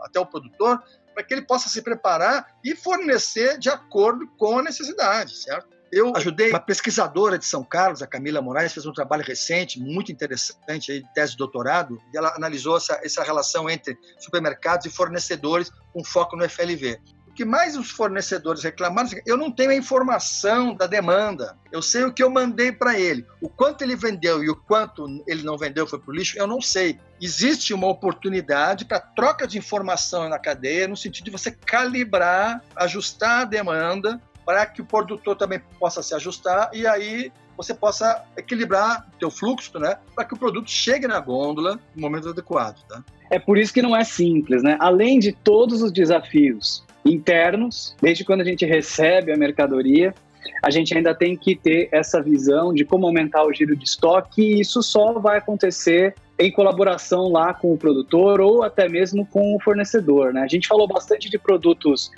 [0.03, 0.83] até o produtor
[1.21, 5.69] para que ele possa se preparar e fornecer de acordo com a necessidade, certo?
[5.93, 10.13] Eu ajudei uma pesquisadora de São Carlos, a Camila Moraes, fez um trabalho recente, muito
[10.13, 14.91] interessante, aí, de tese de doutorado, e ela analisou essa, essa relação entre supermercados e
[14.91, 17.01] fornecedores com foco no FLV
[17.35, 21.57] que mais os fornecedores reclamaram, assim, eu não tenho a informação da demanda.
[21.71, 23.27] Eu sei o que eu mandei para ele.
[23.41, 26.47] O quanto ele vendeu e o quanto ele não vendeu foi para o lixo, eu
[26.47, 26.99] não sei.
[27.21, 33.43] Existe uma oportunidade para troca de informação na cadeia, no sentido de você calibrar, ajustar
[33.43, 39.07] a demanda para que o produtor também possa se ajustar e aí você possa equilibrar
[39.15, 43.05] o teu fluxo, né, para que o produto chegue na gôndola no momento adequado, tá?
[43.31, 44.77] É por isso que não é simples, né?
[44.81, 50.15] Além de todos os desafios internos, desde quando a gente recebe a mercadoria,
[50.63, 54.43] a gente ainda tem que ter essa visão de como aumentar o giro de estoque
[54.43, 59.55] e isso só vai acontecer em colaboração lá com o produtor ou até mesmo com
[59.55, 60.33] o fornecedor.
[60.33, 60.43] Né?
[60.43, 62.11] A gente falou bastante de produtos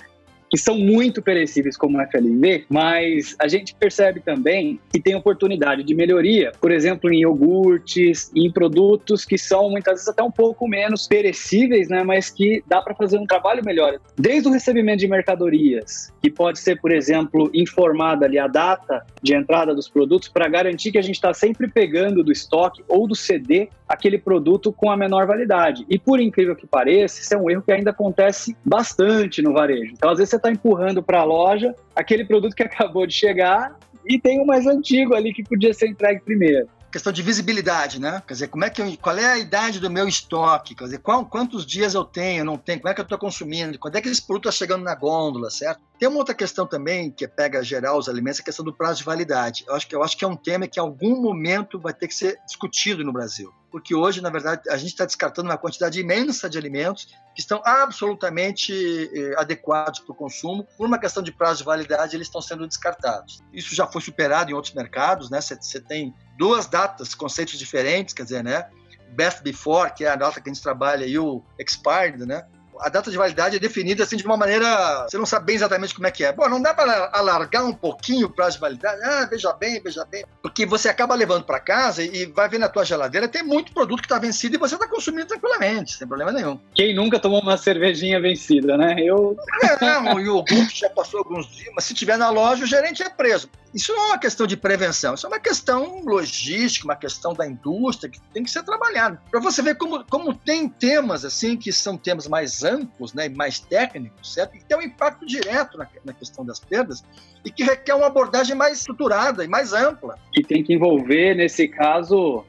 [0.53, 5.83] que são muito perecíveis como o FLV, mas a gente percebe também que tem oportunidade
[5.83, 10.67] de melhoria, por exemplo, em iogurtes, em produtos que são muitas vezes até um pouco
[10.67, 13.99] menos perecíveis, né, mas que dá para fazer um trabalho melhor.
[14.15, 19.33] Desde o recebimento de mercadorias, que pode ser, por exemplo, informada ali a data de
[19.33, 23.15] entrada dos produtos para garantir que a gente está sempre pegando do estoque ou do
[23.15, 25.85] CD aquele produto com a menor validade.
[25.89, 29.93] E por incrível que pareça, isso é um erro que ainda acontece bastante no varejo.
[29.93, 33.77] Então, às vezes você está empurrando para a loja aquele produto que acabou de chegar
[34.05, 38.21] e tem o mais antigo ali que podia ser entregue primeiro questão de visibilidade, né?
[38.27, 40.75] Quer dizer, como é que eu, qual é a idade do meu estoque?
[40.75, 42.79] Quer dizer, qual, quantos dias eu tenho, não tenho?
[42.79, 43.79] Como é que eu estou consumindo?
[43.79, 45.81] Quando é que esse produto está chegando na gôndola, certo?
[45.97, 49.05] Tem uma outra questão também que pega geral os alimentos, a questão do prazo de
[49.05, 49.65] validade.
[49.67, 52.07] Eu acho que eu acho que é um tema que em algum momento vai ter
[52.07, 55.99] que ser discutido no Brasil porque hoje, na verdade, a gente está descartando uma quantidade
[55.99, 60.63] imensa de alimentos que estão absolutamente eh, adequados para o consumo.
[60.77, 63.41] Por uma questão de prazo de validade, eles estão sendo descartados.
[63.51, 65.41] Isso já foi superado em outros mercados, né?
[65.41, 68.67] Você tem duas datas, conceitos diferentes, quer dizer, né?
[69.09, 72.45] Best Before, que é a data que a gente trabalha, e o Expired, né?
[72.79, 75.05] a data de validade é definida assim de uma maneira.
[75.09, 76.31] Você não sabe bem exatamente como é que é.
[76.31, 79.01] Bom, não dá para alargar um pouquinho o prazo de validade?
[79.03, 80.25] Ah, veja bem, veja bem.
[80.41, 84.01] Porque você acaba levando para casa e vai ver na tua geladeira, tem muito produto
[84.01, 86.59] que está vencido e você está consumindo tranquilamente, sem problema nenhum.
[86.73, 88.95] Quem nunca tomou uma cervejinha vencida, né?
[88.97, 89.37] Eu.
[89.63, 93.09] É, o iogurte já passou alguns dias, mas se tiver na loja, o gerente é
[93.09, 93.49] preso.
[93.73, 97.47] Isso não é uma questão de prevenção, isso é uma questão logística, uma questão da
[97.47, 99.19] indústria que tem que ser trabalhada.
[99.31, 103.59] Para você ver como, como tem temas assim que são temas mais amplos né, mais
[103.59, 104.55] técnicos, certo?
[104.55, 107.03] E que tem um impacto direto na, na questão das perdas
[107.43, 110.19] e que requer uma abordagem mais estruturada e mais ampla.
[110.31, 112.45] Que tem que envolver, nesse caso,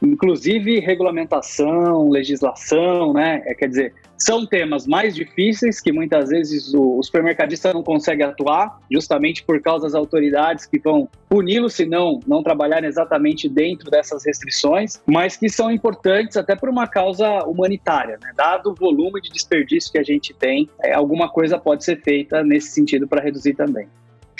[0.00, 3.42] inclusive regulamentação, legislação, né?
[3.46, 8.22] É, quer dizer, são temas mais difíceis que muitas vezes o, o supermercadista não consegue
[8.22, 13.90] atuar, justamente por causa das autoridades que vão puni-lo se não, não trabalharem exatamente dentro
[13.90, 18.18] dessas restrições, mas que são importantes até por uma causa humanitária.
[18.22, 18.32] Né?
[18.36, 22.42] Dado o volume de desperdício que a gente tem, é, alguma coisa pode ser feita
[22.42, 23.88] nesse sentido para reduzir também.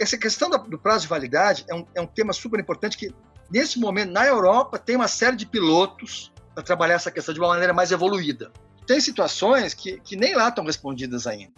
[0.00, 3.12] Essa questão do prazo de validade é um, é um tema super importante que
[3.50, 7.48] Nesse momento, na Europa, tem uma série de pilotos para trabalhar essa questão de uma
[7.48, 8.52] maneira mais evoluída.
[8.88, 11.52] Tem situações que, que nem lá estão respondidas ainda.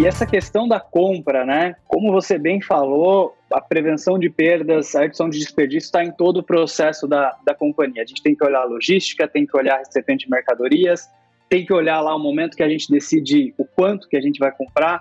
[0.00, 1.76] E essa questão da compra, né?
[1.86, 6.38] Como você bem falou, a prevenção de perdas, a redução de desperdício está em todo
[6.38, 8.02] o processo da, da companhia.
[8.02, 11.08] A gente tem que olhar a logística, tem que olhar a recebimento de mercadorias,
[11.48, 14.40] tem que olhar lá o momento que a gente decide o quanto que a gente
[14.40, 15.00] vai comprar,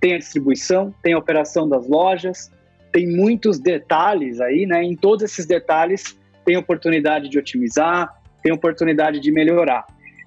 [0.00, 2.50] tem a distribuição, tem a operação das lojas,
[2.90, 4.82] tem muitos detalhes aí, né?
[4.82, 9.86] Em todos esses detalhes tem oportunidade de otimizar, tem oportunidade de melhorar.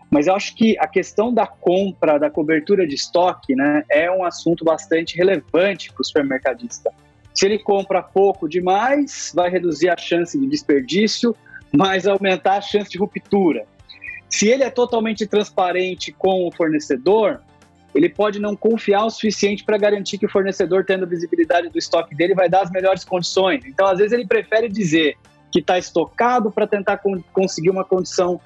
[0.09, 4.23] Mas eu acho que a questão da compra, da cobertura de estoque, né, é um
[4.23, 6.91] assunto bastante relevante para o supermercadista.
[7.33, 11.35] Se ele compra pouco demais, vai reduzir a chance de desperdício,
[11.71, 13.65] mas aumentar a chance de ruptura.
[14.29, 17.41] Se ele é totalmente transparente com o fornecedor,
[17.93, 22.15] ele pode não confiar o suficiente para garantir que o fornecedor, tendo visibilidade do estoque
[22.15, 23.65] dele, vai dar as melhores condições.
[23.65, 25.17] Então, às vezes, ele prefere dizer
[25.55, 28.41] que está estocado para tentar con conseguir uma condição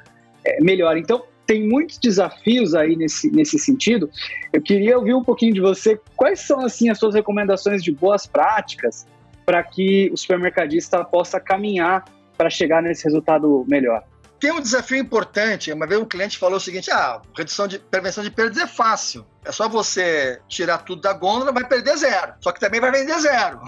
[0.45, 0.95] é, melhor.
[0.95, 4.12] Então, tem muitos desafios aí nesse, nesse sentido.
[4.54, 6.00] Eu queria ouvir um pouquinho de você.
[6.15, 9.08] Quais são, assim, as suas recomendações de boas práticas
[9.43, 12.06] para que o supermercadista possa caminhar
[12.38, 14.04] para chegar nesse resultado melhor?
[14.39, 15.74] Tem um desafio importante.
[15.74, 19.26] Uma vez um cliente falou o seguinte: ah, redução de prevenção de perdas é fácil.
[19.45, 22.34] É só você tirar tudo da gôndola, vai perder zero.
[22.41, 23.62] Só que também vai vender zero.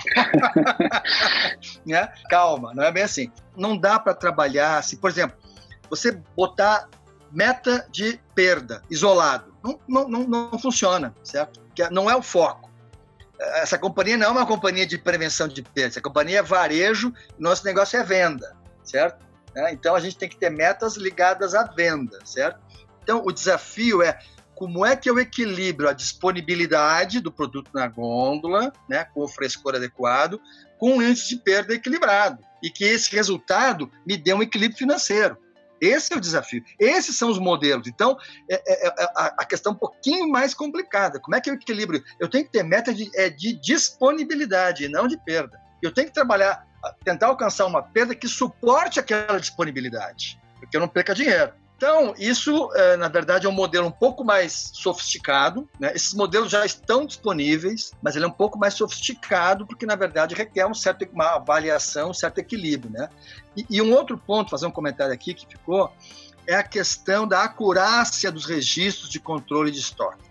[1.86, 2.12] né?
[2.30, 3.32] Calma, não é bem assim.
[3.56, 4.98] Não dá para trabalhar assim.
[4.98, 5.38] Por exemplo,
[5.90, 6.90] você botar
[7.32, 9.54] meta de perda isolado.
[9.64, 11.62] Não, não, não, não funciona, certo?
[11.62, 12.70] Porque não é o foco.
[13.40, 15.94] Essa companhia não é uma companhia de prevenção de perdas.
[15.94, 19.26] Essa companhia é varejo, nosso negócio é venda, certo?
[19.56, 19.74] Né?
[19.74, 22.60] Então a gente tem que ter metas ligadas à venda, certo?
[23.04, 24.20] Então o desafio é
[24.62, 29.74] como é que eu equilibro a disponibilidade do produto na gôndola, né, com o frescor
[29.74, 30.39] adequado,
[30.78, 35.36] com um índice de perda equilibrado e que esse resultado me dê um equilíbrio financeiro.
[35.82, 36.63] Esse é o desafio.
[36.80, 37.88] Esses são os modelos.
[37.88, 38.15] Então,
[38.47, 41.19] é, é, é a questão é um pouquinho mais complicada.
[41.19, 42.00] Como é que eu equilibro?
[42.19, 45.60] Eu tenho que ter meta de, é, de disponibilidade não de perda.
[45.82, 46.67] Eu tenho que trabalhar
[47.04, 51.52] tentar alcançar uma perda que suporte aquela disponibilidade, porque eu não perca dinheiro.
[51.82, 55.67] Então, isso, é, na verdade, é um modelo um pouco mais sofisticado.
[55.80, 55.91] Né?
[55.96, 60.36] Esses modelos já estão disponíveis, mas ele é um pouco mais sofisticado, porque, na verdade,
[60.36, 62.91] requer um certo, uma avaliação, um certo equilíbrio.
[62.91, 63.10] Né?
[63.58, 65.91] E, e um outro ponto, fazer um comentário aqui que ficou,
[66.46, 70.30] é a questão da acurácia dos registros de controle de estoque.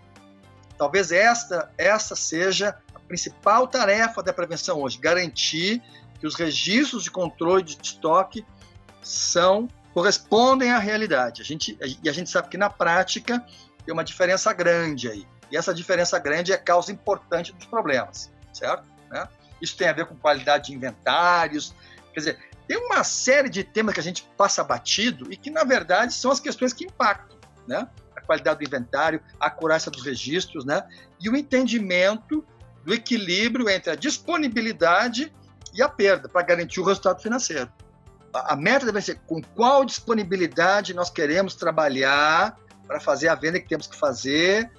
[0.79, 5.83] Talvez esta, esta seja a principal tarefa da prevenção hoje, garantir
[6.21, 8.47] que os registros de controle de estoque
[9.03, 11.43] são correspondem à realidade.
[11.43, 13.45] A gente, e a gente sabe que na prática
[13.85, 15.27] tem uma diferença grande aí.
[15.51, 18.85] E essa diferença grande é causa importante dos problemas, certo?
[19.11, 19.27] Né?
[19.61, 21.75] Isso tem a ver com qualidade de inventários.
[22.13, 25.65] Quer dizer, tem uma série de temas que a gente passa batido e que, na
[25.65, 27.89] verdade, são as questões que impactam, né?
[28.17, 30.87] A qualidade do inventário, a acurácia dos registros, né?
[31.21, 32.45] E o entendimento
[32.85, 35.33] do equilíbrio entre a disponibilidade
[35.75, 37.71] e a perda para garantir o resultado financeiro.
[38.33, 43.69] A meta deve ser com qual disponibilidade nós queremos trabalhar para fazer a venda que
[43.69, 44.71] temos que fazer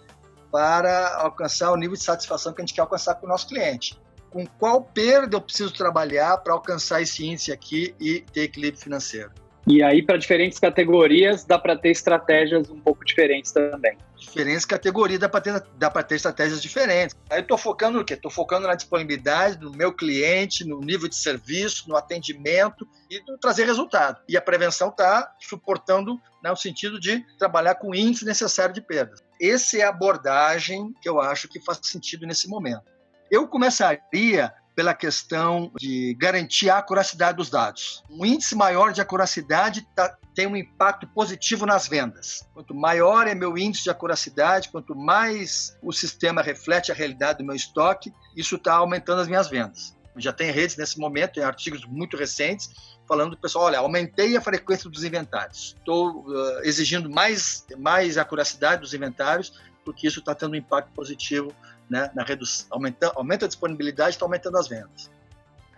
[0.52, 4.00] para alcançar o nível de satisfação que a gente quer alcançar com o nosso cliente.
[4.30, 9.32] Com qual perda eu preciso trabalhar para alcançar esse índice aqui e ter equilíbrio financeiro.
[9.68, 13.96] E aí, para diferentes categorias, dá para ter estratégias um pouco diferentes também.
[14.18, 15.62] Diferentes categorias, dá para ter,
[16.08, 17.16] ter estratégias diferentes.
[17.30, 18.16] Aí eu estou focando no quê?
[18.16, 23.38] Estou focando na disponibilidade do meu cliente, no nível de serviço, no atendimento e no
[23.38, 24.20] trazer resultado.
[24.28, 28.82] E a prevenção está suportando né, no sentido de trabalhar com o índice necessário de
[28.82, 29.24] perdas.
[29.40, 32.84] Essa é a abordagem que eu acho que faz sentido nesse momento.
[33.30, 38.04] Eu começaria pela questão de garantir a acuracidade dos dados.
[38.10, 42.50] Um índice maior de acuracidade tá, tem um impacto positivo nas vendas.
[42.52, 47.46] Quanto maior é meu índice de acuracidade, quanto mais o sistema reflete a realidade do
[47.46, 49.96] meu estoque, isso está aumentando as minhas vendas.
[50.18, 52.72] Já tem redes nesse momento, tem artigos muito recentes
[53.08, 58.82] falando do pessoal, olha, aumentei a frequência dos inventários, estou uh, exigindo mais, mais acuracidade
[58.82, 59.54] dos inventários,
[59.86, 61.54] porque isso está tendo um impacto positivo
[61.92, 65.12] né, na redução, aumenta, aumenta a disponibilidade, está aumentando as vendas.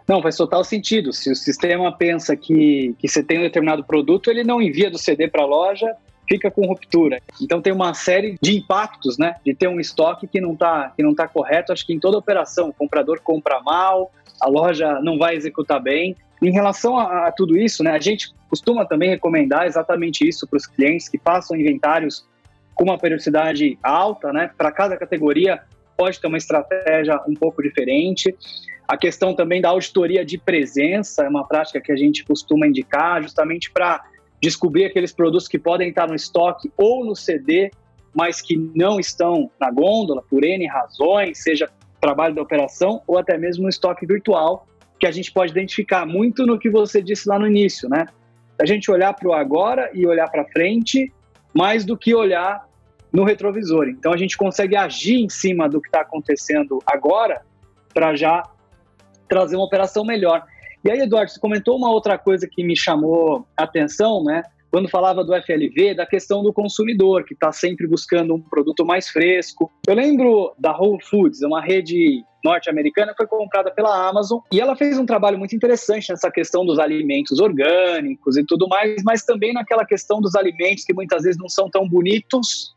[0.08, 1.12] Não, faz total sentido.
[1.12, 4.98] Se o sistema pensa que, que você tem um determinado produto, ele não envia do
[4.98, 5.96] CD para a loja,
[6.28, 7.20] fica com ruptura.
[7.42, 9.38] Então tem uma série de impactos, né?
[9.44, 11.72] De ter um estoque que não está que não tá correto.
[11.72, 16.16] Acho que em toda operação, o comprador compra mal, a loja não vai executar bem.
[16.42, 17.92] Em relação a, a tudo isso, né?
[17.92, 22.28] A gente costuma também recomendar exatamente isso para os clientes que façam inventários
[22.76, 24.52] com uma periodicidade alta, né?
[24.58, 25.62] Para cada categoria,
[25.98, 28.36] pode ter uma estratégia um pouco diferente.
[28.88, 33.22] A questão também da auditoria de presença é uma prática que a gente costuma indicar,
[33.22, 34.04] justamente para
[34.42, 37.72] descobrir aqueles produtos que podem estar no estoque ou no CD,
[38.14, 43.38] mas que não estão na gôndola por N razões, seja trabalho da operação ou até
[43.38, 44.68] mesmo no estoque virtual,
[45.00, 48.06] que a gente pode identificar muito no que você disse lá no início, né?
[48.62, 51.12] A gente olhar para o agora e olhar para frente,
[51.54, 52.68] mais do que olhar
[53.14, 53.88] no retrovisor.
[53.88, 57.44] Então a gente consegue agir em cima do que está acontecendo agora
[57.94, 58.44] para já
[59.30, 60.44] trazer uma operação melhor.
[60.84, 64.44] E aí, Eduardo, você comentou uma outra coisa que me chamou a atenção, né?
[64.70, 69.08] Quando falava do FLV, da questão do consumidor, que está sempre buscando um produto mais
[69.08, 69.72] fresco.
[69.88, 74.98] Eu lembro da Whole Foods, uma rede norte-americana, foi comprada pela Amazon e ela fez
[74.98, 79.86] um trabalho muito interessante nessa questão dos alimentos orgânicos e tudo mais, mas também naquela
[79.86, 82.73] questão dos alimentos que muitas vezes não são tão bonitos,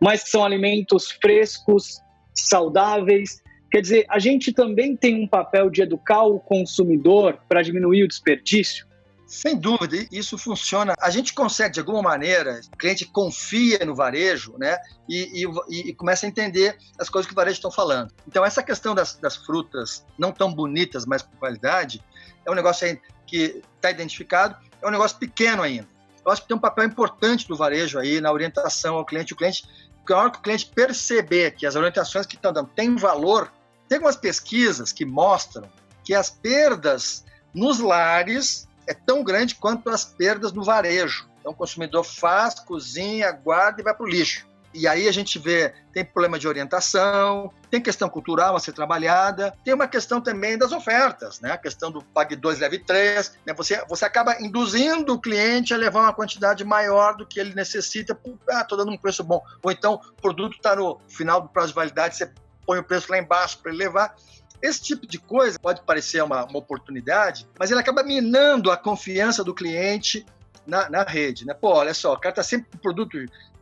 [0.00, 2.00] mas que são alimentos frescos,
[2.34, 3.42] saudáveis.
[3.70, 8.08] Quer dizer, a gente também tem um papel de educar o consumidor para diminuir o
[8.08, 8.86] desperdício?
[9.26, 10.94] Sem dúvida, isso funciona.
[11.00, 14.78] A gente consegue, de alguma maneira, o cliente confia no varejo né,
[15.08, 18.14] e, e, e começa a entender as coisas que o varejo estão falando.
[18.26, 22.00] Então, essa questão das, das frutas não tão bonitas, mas com qualidade,
[22.44, 25.88] é um negócio que está identificado, é um negócio pequeno ainda.
[26.24, 29.32] Eu acho que tem um papel importante do varejo aí na orientação ao cliente.
[29.32, 29.64] O cliente
[30.08, 33.52] na hora que o cliente perceber que as orientações que estão dando têm valor,
[33.88, 35.68] tem algumas pesquisas que mostram
[36.04, 41.28] que as perdas nos lares é tão grande quanto as perdas no varejo.
[41.40, 44.46] Então, o consumidor faz, cozinha, guarda e vai para o lixo.
[44.76, 49.56] E aí a gente vê, tem problema de orientação, tem questão cultural a ser trabalhada,
[49.64, 51.52] tem uma questão também das ofertas, né?
[51.52, 53.54] A questão do pague 2, leve 3, né?
[53.54, 58.18] Você, você acaba induzindo o cliente a levar uma quantidade maior do que ele necessita,
[58.50, 59.42] ah, tô dando um preço bom.
[59.62, 62.30] Ou então, o produto está no final do prazo de validade, você
[62.66, 64.14] põe o preço lá embaixo para ele levar.
[64.60, 69.42] Esse tipo de coisa pode parecer uma, uma oportunidade, mas ele acaba minando a confiança
[69.42, 70.26] do cliente
[70.66, 71.54] na, na, rede, né?
[71.54, 73.16] Pô, olha só, o cara tá sempre com produto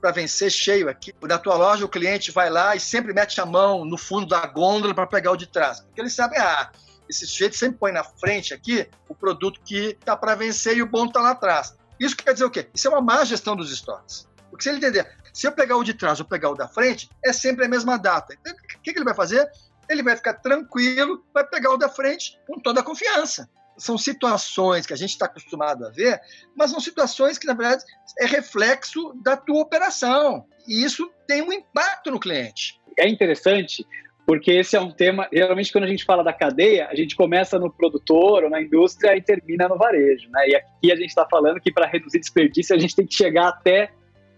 [0.05, 1.15] para vencer cheio aqui.
[1.23, 4.47] Na tua loja, o cliente vai lá e sempre mete a mão no fundo da
[4.47, 5.81] gôndola para pegar o de trás.
[5.81, 6.71] Porque ele sabe, ah,
[7.09, 10.87] esse sujeito sempre põe na frente aqui o produto que tá para vencer e o
[10.87, 11.75] bom tá lá atrás.
[11.99, 12.69] Isso quer dizer o quê?
[12.75, 14.29] Isso é uma má gestão dos estoques.
[14.51, 17.09] Porque se ele entender, se eu pegar o de trás ou pegar o da frente,
[17.25, 18.37] é sempre a mesma data.
[18.39, 19.51] Então, o que, que ele vai fazer?
[19.89, 23.49] Ele vai ficar tranquilo, vai pegar o da frente com toda a confiança.
[23.77, 26.21] São situações que a gente está acostumado a ver,
[26.57, 27.85] mas são situações que, na verdade,
[28.19, 30.47] é reflexo da tua operação.
[30.67, 32.81] E isso tem um impacto no cliente.
[32.99, 33.85] É interessante
[34.27, 37.59] porque esse é um tema, geralmente quando a gente fala da cadeia, a gente começa
[37.59, 40.49] no produtor ou na indústria e termina no varejo, né?
[40.49, 43.49] E aqui a gente está falando que para reduzir desperdício a gente tem que chegar
[43.49, 43.91] até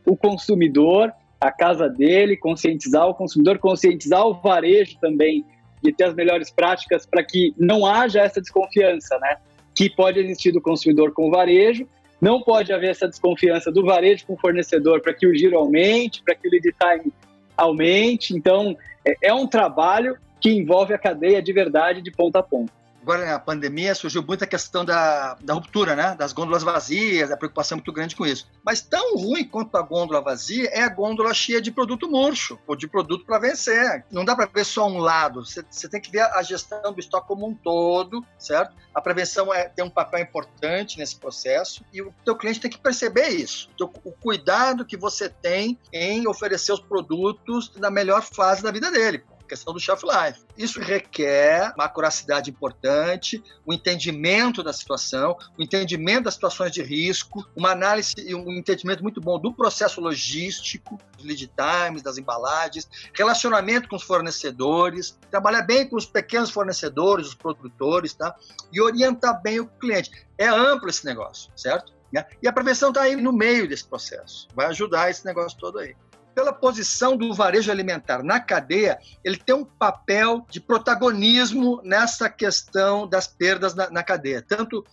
[0.05, 5.45] o consumidor, a casa dele, conscientizar o consumidor, conscientizar o varejo também
[5.83, 9.37] de ter as melhores práticas para que não haja essa desconfiança, né?
[9.75, 11.87] Que pode existir do consumidor com o varejo,
[12.21, 16.23] não pode haver essa desconfiança do varejo com o fornecedor para que o giro aumente,
[16.23, 17.13] para que o lead time
[17.57, 18.35] aumente.
[18.35, 22.73] Então, é, é um trabalho que envolve a cadeia de verdade de ponta a ponta
[23.07, 26.17] agora na pandemia surgiu muita questão da, da ruptura, né?
[26.19, 28.51] Das gôndolas vazias, a preocupação muito grande com isso.
[28.65, 32.75] Mas tão ruim quanto a gôndola vazia é a gôndola cheia de produto murcho, ou
[32.75, 34.05] de produto para vencer.
[34.11, 37.29] Não dá para ver só um lado, você, tem que ver a gestão do estoque
[37.29, 38.75] como um todo, certo?
[38.93, 42.79] A prevenção é, tem um papel importante nesse processo e o teu cliente tem que
[42.79, 43.71] perceber isso.
[43.75, 48.91] Então, o cuidado que você tem em oferecer os produtos na melhor fase da vida
[48.91, 50.41] dele questão do shelf life.
[50.57, 56.73] Isso requer uma acuracidade importante, o um entendimento da situação, o um entendimento das situações
[56.73, 62.03] de risco, uma análise e um entendimento muito bom do processo logístico, dos lead times,
[62.03, 68.35] das embalagens, relacionamento com os fornecedores, trabalhar bem com os pequenos fornecedores, os produtores, tá?
[68.73, 70.11] E orientar bem o cliente.
[70.39, 71.97] É amplo esse negócio, certo?
[72.43, 74.49] E a prevenção está aí no meio desse processo.
[74.55, 75.95] Vai ajudar esse negócio todo aí
[76.37, 83.09] pela posição do varejo alimentar na cadeia, ele tem um papel de protagonismo nessa questão
[83.09, 84.85] das perdas na, na cadeia, tanto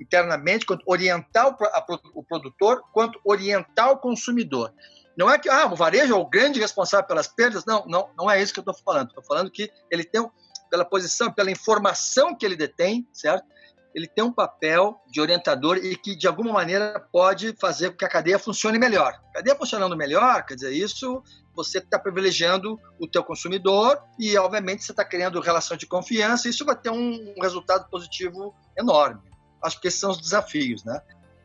[0.00, 4.74] internamente, quanto orientar o, a, o produtor, quanto orientar o consumidor.
[5.16, 8.28] Não é que ah, o varejo é o grande responsável pelas perdas, não, não, não
[8.28, 9.10] é isso que eu estou falando.
[9.10, 10.28] Estou falando que ele tem,
[10.68, 13.46] pela posição, pela informação que ele detém, certo?
[13.94, 18.04] Ele tem um papel de orientador e que, de alguma maneira, pode fazer com que
[18.04, 19.20] a cadeia funcione melhor.
[19.30, 21.22] A cadeia funcionando melhor, quer dizer, isso
[21.54, 26.50] você está privilegiando o teu consumidor e, obviamente, você está criando relação de confiança e
[26.50, 29.20] isso vai ter um resultado positivo enorme.
[29.62, 31.00] Acho que esses são os desafios, né?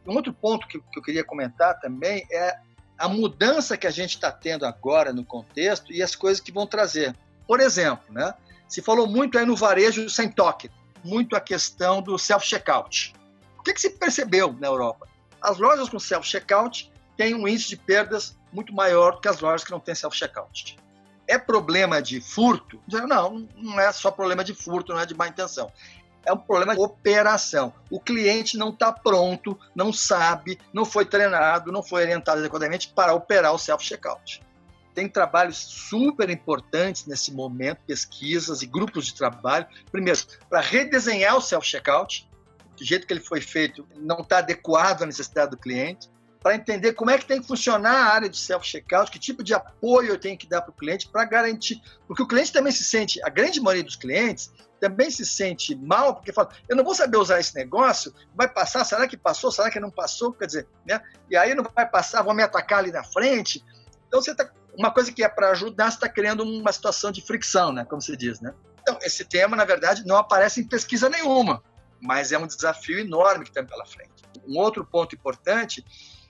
[0.06, 2.56] Um outro ponto que, que eu queria comentar também é
[2.98, 6.68] a mudança que a gente está tendo agora no contexto e as coisas que vão
[6.68, 7.16] trazer.
[7.48, 8.34] Por exemplo, né?
[8.68, 10.70] Se falou muito aí no varejo sem toque
[11.06, 13.14] muito a questão do self-checkout.
[13.60, 15.08] O que, que se percebeu na Europa?
[15.40, 19.64] As lojas com self-checkout têm um índice de perdas muito maior do que as lojas
[19.64, 20.78] que não têm self-checkout.
[21.28, 22.82] É problema de furto?
[22.88, 25.72] Não, não é só problema de furto, não é de má intenção.
[26.26, 27.72] É um problema de operação.
[27.90, 33.14] O cliente não está pronto, não sabe, não foi treinado, não foi orientado adequadamente para
[33.14, 34.45] operar o self-checkout
[34.96, 39.68] tem trabalhos super importantes nesse momento, pesquisas e grupos de trabalho.
[39.92, 40.20] Primeiro,
[40.50, 42.28] para redesenhar o self-checkout,
[42.78, 46.10] do jeito que ele foi feito não está adequado à necessidade do cliente,
[46.42, 49.54] para entender como é que tem que funcionar a área de self-checkout, que tipo de
[49.54, 51.82] apoio eu tenho que dar para o cliente para garantir.
[52.08, 56.14] Porque o cliente também se sente, a grande maioria dos clientes também se sente mal,
[56.14, 59.72] porque fala, eu não vou saber usar esse negócio, vai passar, será que passou, será
[59.72, 60.34] que não passou?
[60.34, 61.02] Quer dizer, né?
[61.30, 63.66] E aí não vai passar, vão me atacar ali na frente.
[64.08, 64.46] Então você está
[64.78, 67.86] uma coisa que é para ajudar, está criando uma situação de fricção, né?
[67.86, 68.54] Como se diz, né?
[68.82, 71.64] Então, esse tema, na verdade, não aparece em pesquisa nenhuma,
[72.00, 74.12] mas é um desafio enorme que tem pela frente.
[74.48, 75.84] Um outro ponto importante,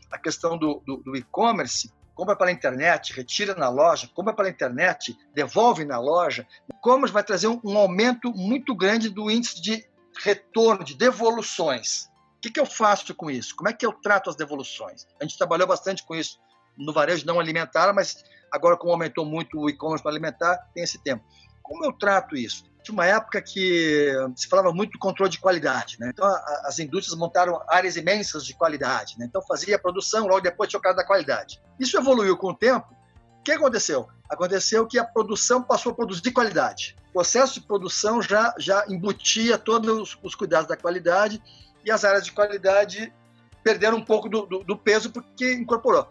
[0.10, 5.18] a questão do, do, do e-commerce, compra pela internet, retira na loja, compra pela internet,
[5.34, 6.48] devolve na loja.
[6.70, 9.86] E-commerce vai trazer um, um, aumento muito grande do índice de
[10.24, 12.06] retorno, de devoluções.
[12.38, 13.56] O que, que eu faço com isso?
[13.56, 15.06] Como é que eu trato as devoluções?
[15.20, 16.40] A gente trabalhou bastante com isso
[16.78, 18.24] no varejo não alimentar, mas
[18.56, 21.24] Agora, como aumentou muito o e-commerce para alimentar, tem esse tempo.
[21.62, 22.64] Como eu trato isso?
[22.82, 25.98] Tinha uma época que se falava muito do controle de qualidade.
[26.00, 26.12] Né?
[26.14, 29.18] Então, a, as indústrias montaram áreas imensas de qualidade.
[29.20, 29.26] Né?
[29.28, 31.60] Então, fazia a produção, logo depois tinha o cara da qualidade.
[31.80, 32.96] Isso evoluiu com o tempo.
[33.40, 34.08] O que aconteceu?
[34.30, 36.96] Aconteceu que a produção passou a produzir qualidade.
[37.10, 41.42] O processo de produção já, já embutia todos os, os cuidados da qualidade
[41.84, 43.12] e as áreas de qualidade
[43.64, 46.08] perderam um pouco do, do, do peso porque incorporou.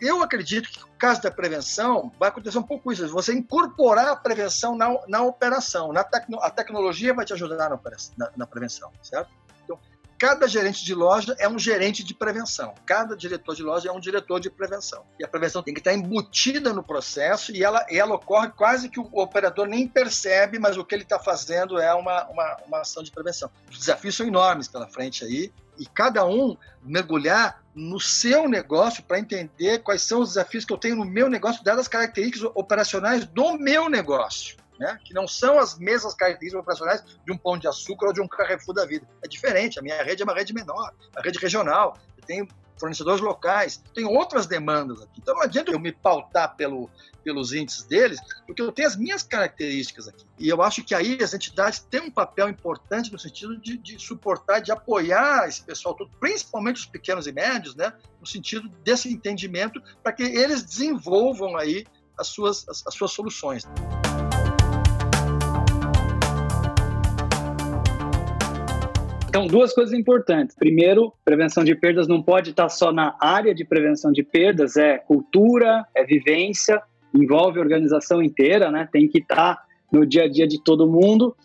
[0.00, 4.16] Eu acredito que no caso da prevenção vai acontecer um pouco isso, você incorporar a
[4.16, 7.80] prevenção na, na operação, na tecno, a tecnologia vai te ajudar na,
[8.16, 9.30] na, na prevenção, certo?
[9.64, 9.78] Então,
[10.16, 14.00] cada gerente de loja é um gerente de prevenção, cada diretor de loja é um
[14.00, 15.04] diretor de prevenção.
[15.18, 19.00] E a prevenção tem que estar embutida no processo e ela, ela ocorre quase que
[19.00, 23.02] o operador nem percebe, mas o que ele está fazendo é uma, uma, uma ação
[23.02, 23.50] de prevenção.
[23.70, 29.20] Os desafios são enormes pela frente aí e cada um mergulhar no seu negócio para
[29.20, 33.24] entender quais são os desafios que eu tenho no meu negócio, dadas as características operacionais
[33.24, 34.56] do meu negócio.
[34.78, 34.96] né?
[35.04, 38.28] que não são as mesmas características operacionais de um pão de açúcar ou de um
[38.28, 39.04] Carrefour da vida.
[39.24, 41.96] É diferente, a minha rede é uma rede menor, a rede regional.
[42.16, 42.48] Eu tenho
[42.78, 45.20] fornecedores locais, tem outras demandas aqui.
[45.20, 46.90] Então não adianta eu me pautar pelo,
[47.22, 50.24] pelos índices deles, porque eu tenho as minhas características aqui.
[50.38, 53.98] E eu acho que aí as entidades têm um papel importante no sentido de, de
[53.98, 59.12] suportar, de apoiar esse pessoal todo, principalmente os pequenos e médios, né, no sentido desse
[59.12, 61.86] entendimento, para que eles desenvolvam aí
[62.18, 63.64] as suas, as, as suas soluções.
[69.28, 70.56] Então, duas coisas importantes.
[70.56, 74.96] Primeiro, prevenção de perdas não pode estar só na área de prevenção de perdas, é
[74.96, 76.80] cultura, é vivência,
[77.14, 78.88] envolve a organização inteira, né?
[78.90, 79.62] Tem que estar
[79.92, 81.36] no dia a dia de todo mundo.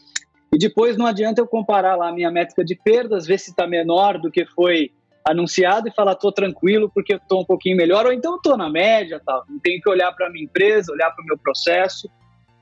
[0.53, 3.67] E depois não adianta eu comparar lá a minha métrica de perdas, ver se está
[3.67, 4.91] menor do que foi
[5.25, 8.69] anunciado e falar tô tranquilo porque eu tô um pouquinho melhor, ou então tô na
[8.69, 9.43] média, tal.
[9.49, 12.09] Não tenho que olhar para minha empresa, olhar para o meu processo,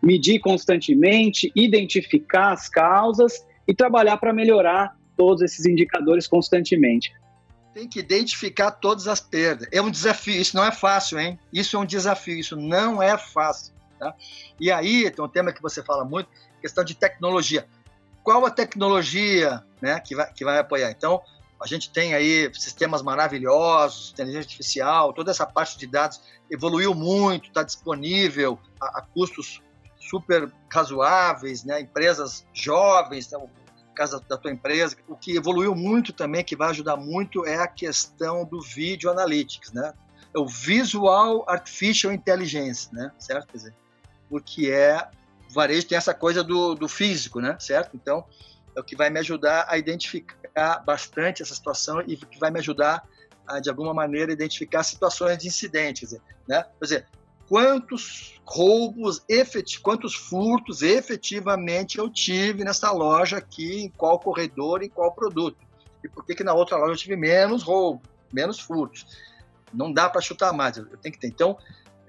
[0.01, 7.13] medir constantemente, identificar as causas e trabalhar para melhorar todos esses indicadores constantemente.
[7.75, 9.67] Tem que identificar todas as perdas.
[9.71, 11.39] É um desafio, isso não é fácil, hein?
[11.53, 13.71] Isso é um desafio, isso não é fácil.
[13.99, 14.15] Tá?
[14.59, 16.27] E aí tem um tema que você fala muito,
[16.59, 17.67] questão de tecnologia.
[18.23, 20.89] Qual a tecnologia né, que, vai, que vai apoiar?
[20.89, 21.21] Então,
[21.61, 26.19] a gente tem aí sistemas maravilhosos, inteligência artificial, toda essa parte de dados
[26.49, 29.61] evoluiu muito, está disponível a, a, custos
[29.99, 31.79] super razoáveis, né?
[31.79, 33.47] empresas jovens, então,
[34.07, 34.95] da tua empresa.
[35.07, 39.71] O que evoluiu muito também, que vai ajudar muito, é a questão do vídeo analytics,
[39.71, 39.93] né?
[40.33, 43.11] É o Visual Artificial Intelligence, né?
[43.19, 43.47] Certo?
[43.47, 43.75] Quer dizer,
[44.29, 45.07] porque é
[45.49, 47.57] o varejo tem essa coisa do, do físico, né?
[47.59, 47.91] Certo?
[47.95, 48.25] Então,
[48.75, 52.59] é o que vai me ajudar a identificar bastante essa situação e que vai me
[52.59, 53.05] ajudar
[53.45, 56.63] a, de alguma maneira, identificar situações de incidente, quer dizer, né?
[56.63, 57.07] Quer dizer,
[57.51, 64.89] quantos roubos, efetiv quantos furtos efetivamente eu tive nessa loja aqui, em qual corredor, em
[64.89, 65.57] qual produto.
[66.01, 69.05] E por que, que na outra loja eu tive menos roubo, menos furtos.
[69.73, 71.27] Não dá para chutar mais, eu tenho que ter.
[71.27, 71.57] Então,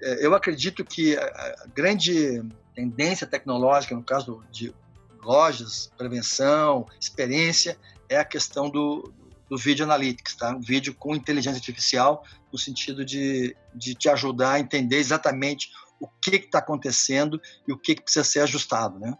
[0.01, 2.41] é, eu acredito que a grande
[2.73, 4.73] tendência tecnológica, no caso de
[5.21, 7.77] lojas, prevenção, experiência,
[8.07, 9.11] é a questão do,
[9.49, 10.55] do vídeo analytics, tá?
[10.55, 12.23] Um vídeo com inteligência artificial,
[12.53, 17.77] no sentido de, de te ajudar a entender exatamente o que está acontecendo e o
[17.77, 19.17] que, que precisa ser ajustado, né?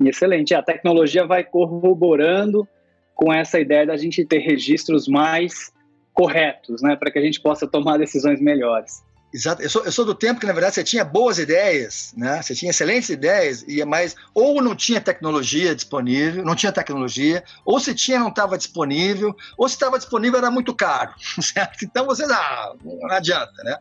[0.00, 0.54] Excelente.
[0.54, 2.68] A tecnologia vai corroborando
[3.14, 5.72] com essa ideia da gente ter registros mais
[6.12, 6.94] corretos, né?
[6.94, 9.02] Para que a gente possa tomar decisões melhores.
[9.36, 9.60] Exato.
[9.60, 12.40] Eu sou, eu sou do tempo que, na verdade, você tinha boas ideias, né?
[12.40, 17.78] Você tinha excelentes ideias, e mais ou não tinha tecnologia disponível, não tinha tecnologia, ou
[17.78, 21.84] se tinha não estava disponível, ou se estava disponível era muito caro, certo?
[21.84, 23.76] Então você ah, não adianta, né?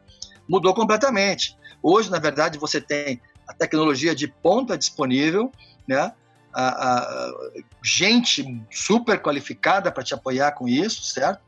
[0.45, 1.57] Mudou completamente.
[1.81, 5.49] Hoje, na verdade, você tem a tecnologia de ponta disponível,
[5.87, 6.11] né?
[6.53, 7.33] A, a,
[7.81, 11.39] gente super qualificada para te apoiar com isso, certo?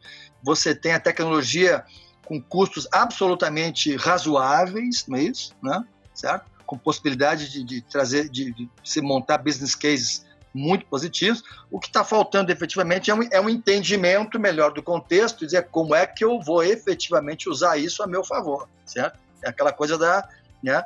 [0.41, 1.83] Você tem a tecnologia
[2.27, 5.55] com custos absolutamente razoáveis, não é isso?
[5.63, 5.81] Né?
[6.13, 6.45] Certo?
[6.65, 11.41] Com possibilidade de, de trazer, de, de, se montar business cases muito positivos.
[11.71, 15.95] O que está faltando efetivamente é um, é um entendimento melhor do contexto, dizer como
[15.95, 19.17] é que eu vou efetivamente usar isso a meu favor, certo?
[19.41, 20.27] É aquela coisa da,
[20.61, 20.83] né,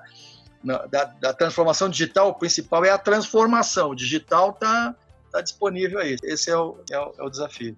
[0.63, 3.89] da, da transformação digital, o principal é a transformação.
[3.89, 4.95] O digital está
[5.31, 6.17] tá disponível aí.
[6.23, 7.75] Esse é o, é o, é o desafio.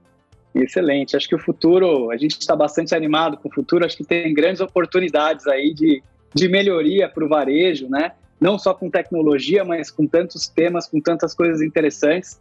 [0.53, 1.15] Excelente.
[1.15, 3.85] Acho que o futuro, a gente está bastante animado com o futuro.
[3.85, 8.11] Acho que tem grandes oportunidades aí de, de melhoria para o varejo, né?
[8.39, 12.39] Não só com tecnologia, mas com tantos temas, com tantas coisas interessantes.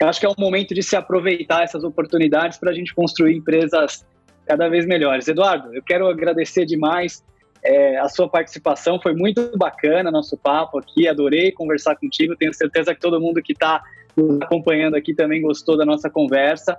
[0.00, 4.06] Acho que é um momento de se aproveitar essas oportunidades para a gente construir empresas
[4.46, 5.26] cada vez melhores.
[5.26, 7.24] Eduardo, eu quero agradecer demais
[7.62, 9.00] é, a sua participação.
[9.00, 11.08] Foi muito bacana nosso papo aqui.
[11.08, 12.36] Adorei conversar contigo.
[12.36, 13.82] Tenho certeza que todo mundo que está
[14.16, 16.78] nos acompanhando aqui também gostou da nossa conversa.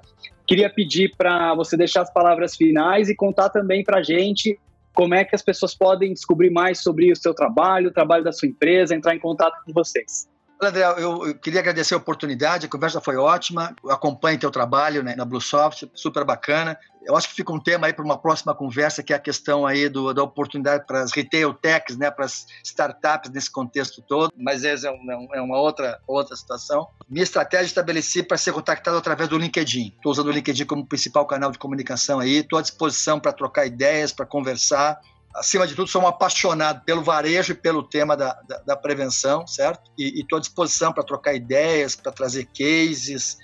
[0.50, 4.60] Queria pedir para você deixar as palavras finais e contar também para a gente
[4.96, 8.32] como é que as pessoas podem descobrir mais sobre o seu trabalho, o trabalho da
[8.32, 10.28] sua empresa, entrar em contato com vocês.
[10.62, 15.16] André, eu, eu, queria agradecer a oportunidade, a conversa foi ótima, acompanhe teu trabalho né,
[15.16, 16.78] na Bluesoft, super bacana.
[17.02, 19.66] Eu acho que fica um tema aí para uma próxima conversa, que é a questão
[19.66, 24.34] aí do, da oportunidade para as retail techs, né, para as startups nesse contexto todo,
[24.36, 26.90] mas essa é, um, é uma outra, outra situação.
[27.10, 29.94] Minha estratégia estabeleci para ser contactado através do LinkedIn.
[29.96, 33.66] Estou usando o LinkedIn como principal canal de comunicação aí, estou à disposição para trocar
[33.66, 35.00] ideias, para conversar
[35.36, 39.46] acima de tudo, sou um apaixonado pelo varejo e pelo tema da, da, da prevenção,
[39.46, 39.92] certo?
[39.98, 43.38] E estou à disposição para trocar ideias, para trazer cases,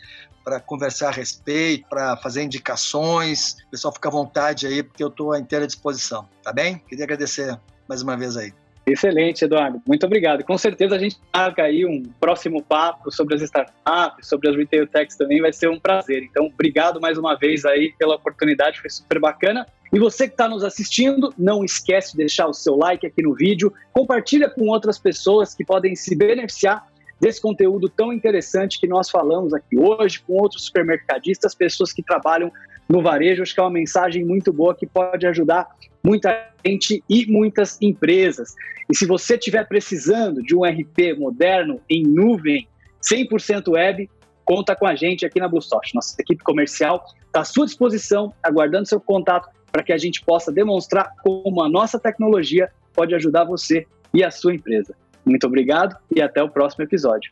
[0.44, 3.58] para conversar a respeito, para fazer indicações.
[3.68, 6.78] O pessoal fica à vontade aí, porque eu estou à inteira disposição, tá bem?
[6.88, 8.54] Queria agradecer mais uma vez aí.
[8.86, 9.82] Excelente, Eduardo.
[9.88, 10.44] Muito obrigado.
[10.44, 14.86] Com certeza a gente marca aí um próximo papo sobre as startups, sobre as retail
[14.86, 16.24] techs também, vai ser um prazer.
[16.24, 19.66] Então, obrigado mais uma vez aí pela oportunidade, foi super bacana.
[19.94, 23.34] E você que está nos assistindo, não esquece de deixar o seu like aqui no
[23.34, 26.88] vídeo, compartilha com outras pessoas que podem se beneficiar
[27.20, 32.52] desse conteúdo tão interessante que nós falamos aqui hoje, com outros supermercadistas, pessoas que trabalham
[32.90, 33.42] no varejo.
[33.42, 35.68] Acho que é uma mensagem muito boa que pode ajudar
[36.04, 38.54] muita gente e muitas empresas.
[38.90, 42.68] E se você estiver precisando de um RP moderno em nuvem,
[43.02, 44.10] 100% web,
[44.44, 45.96] conta com a gente aqui na BlueSoft.
[45.96, 50.54] Nossa equipe comercial está à sua disposição, aguardando seu contato para que a gente possa
[50.54, 54.96] demonstrar como a nossa tecnologia pode ajudar você e a sua empresa.
[55.26, 57.30] Muito obrigado e até o próximo episódio.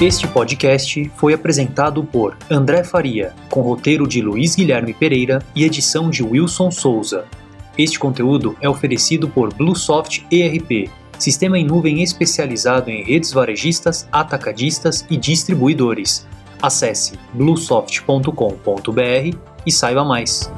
[0.00, 6.08] Este podcast foi apresentado por André Faria, com roteiro de Luiz Guilherme Pereira e edição
[6.08, 7.24] de Wilson Souza.
[7.76, 10.88] Este conteúdo é oferecido por Bluesoft ERP,
[11.18, 16.26] sistema em nuvem especializado em redes varejistas, atacadistas e distribuidores.
[16.60, 19.36] Acesse bluesoft.com.br
[19.66, 20.50] e saiba mais.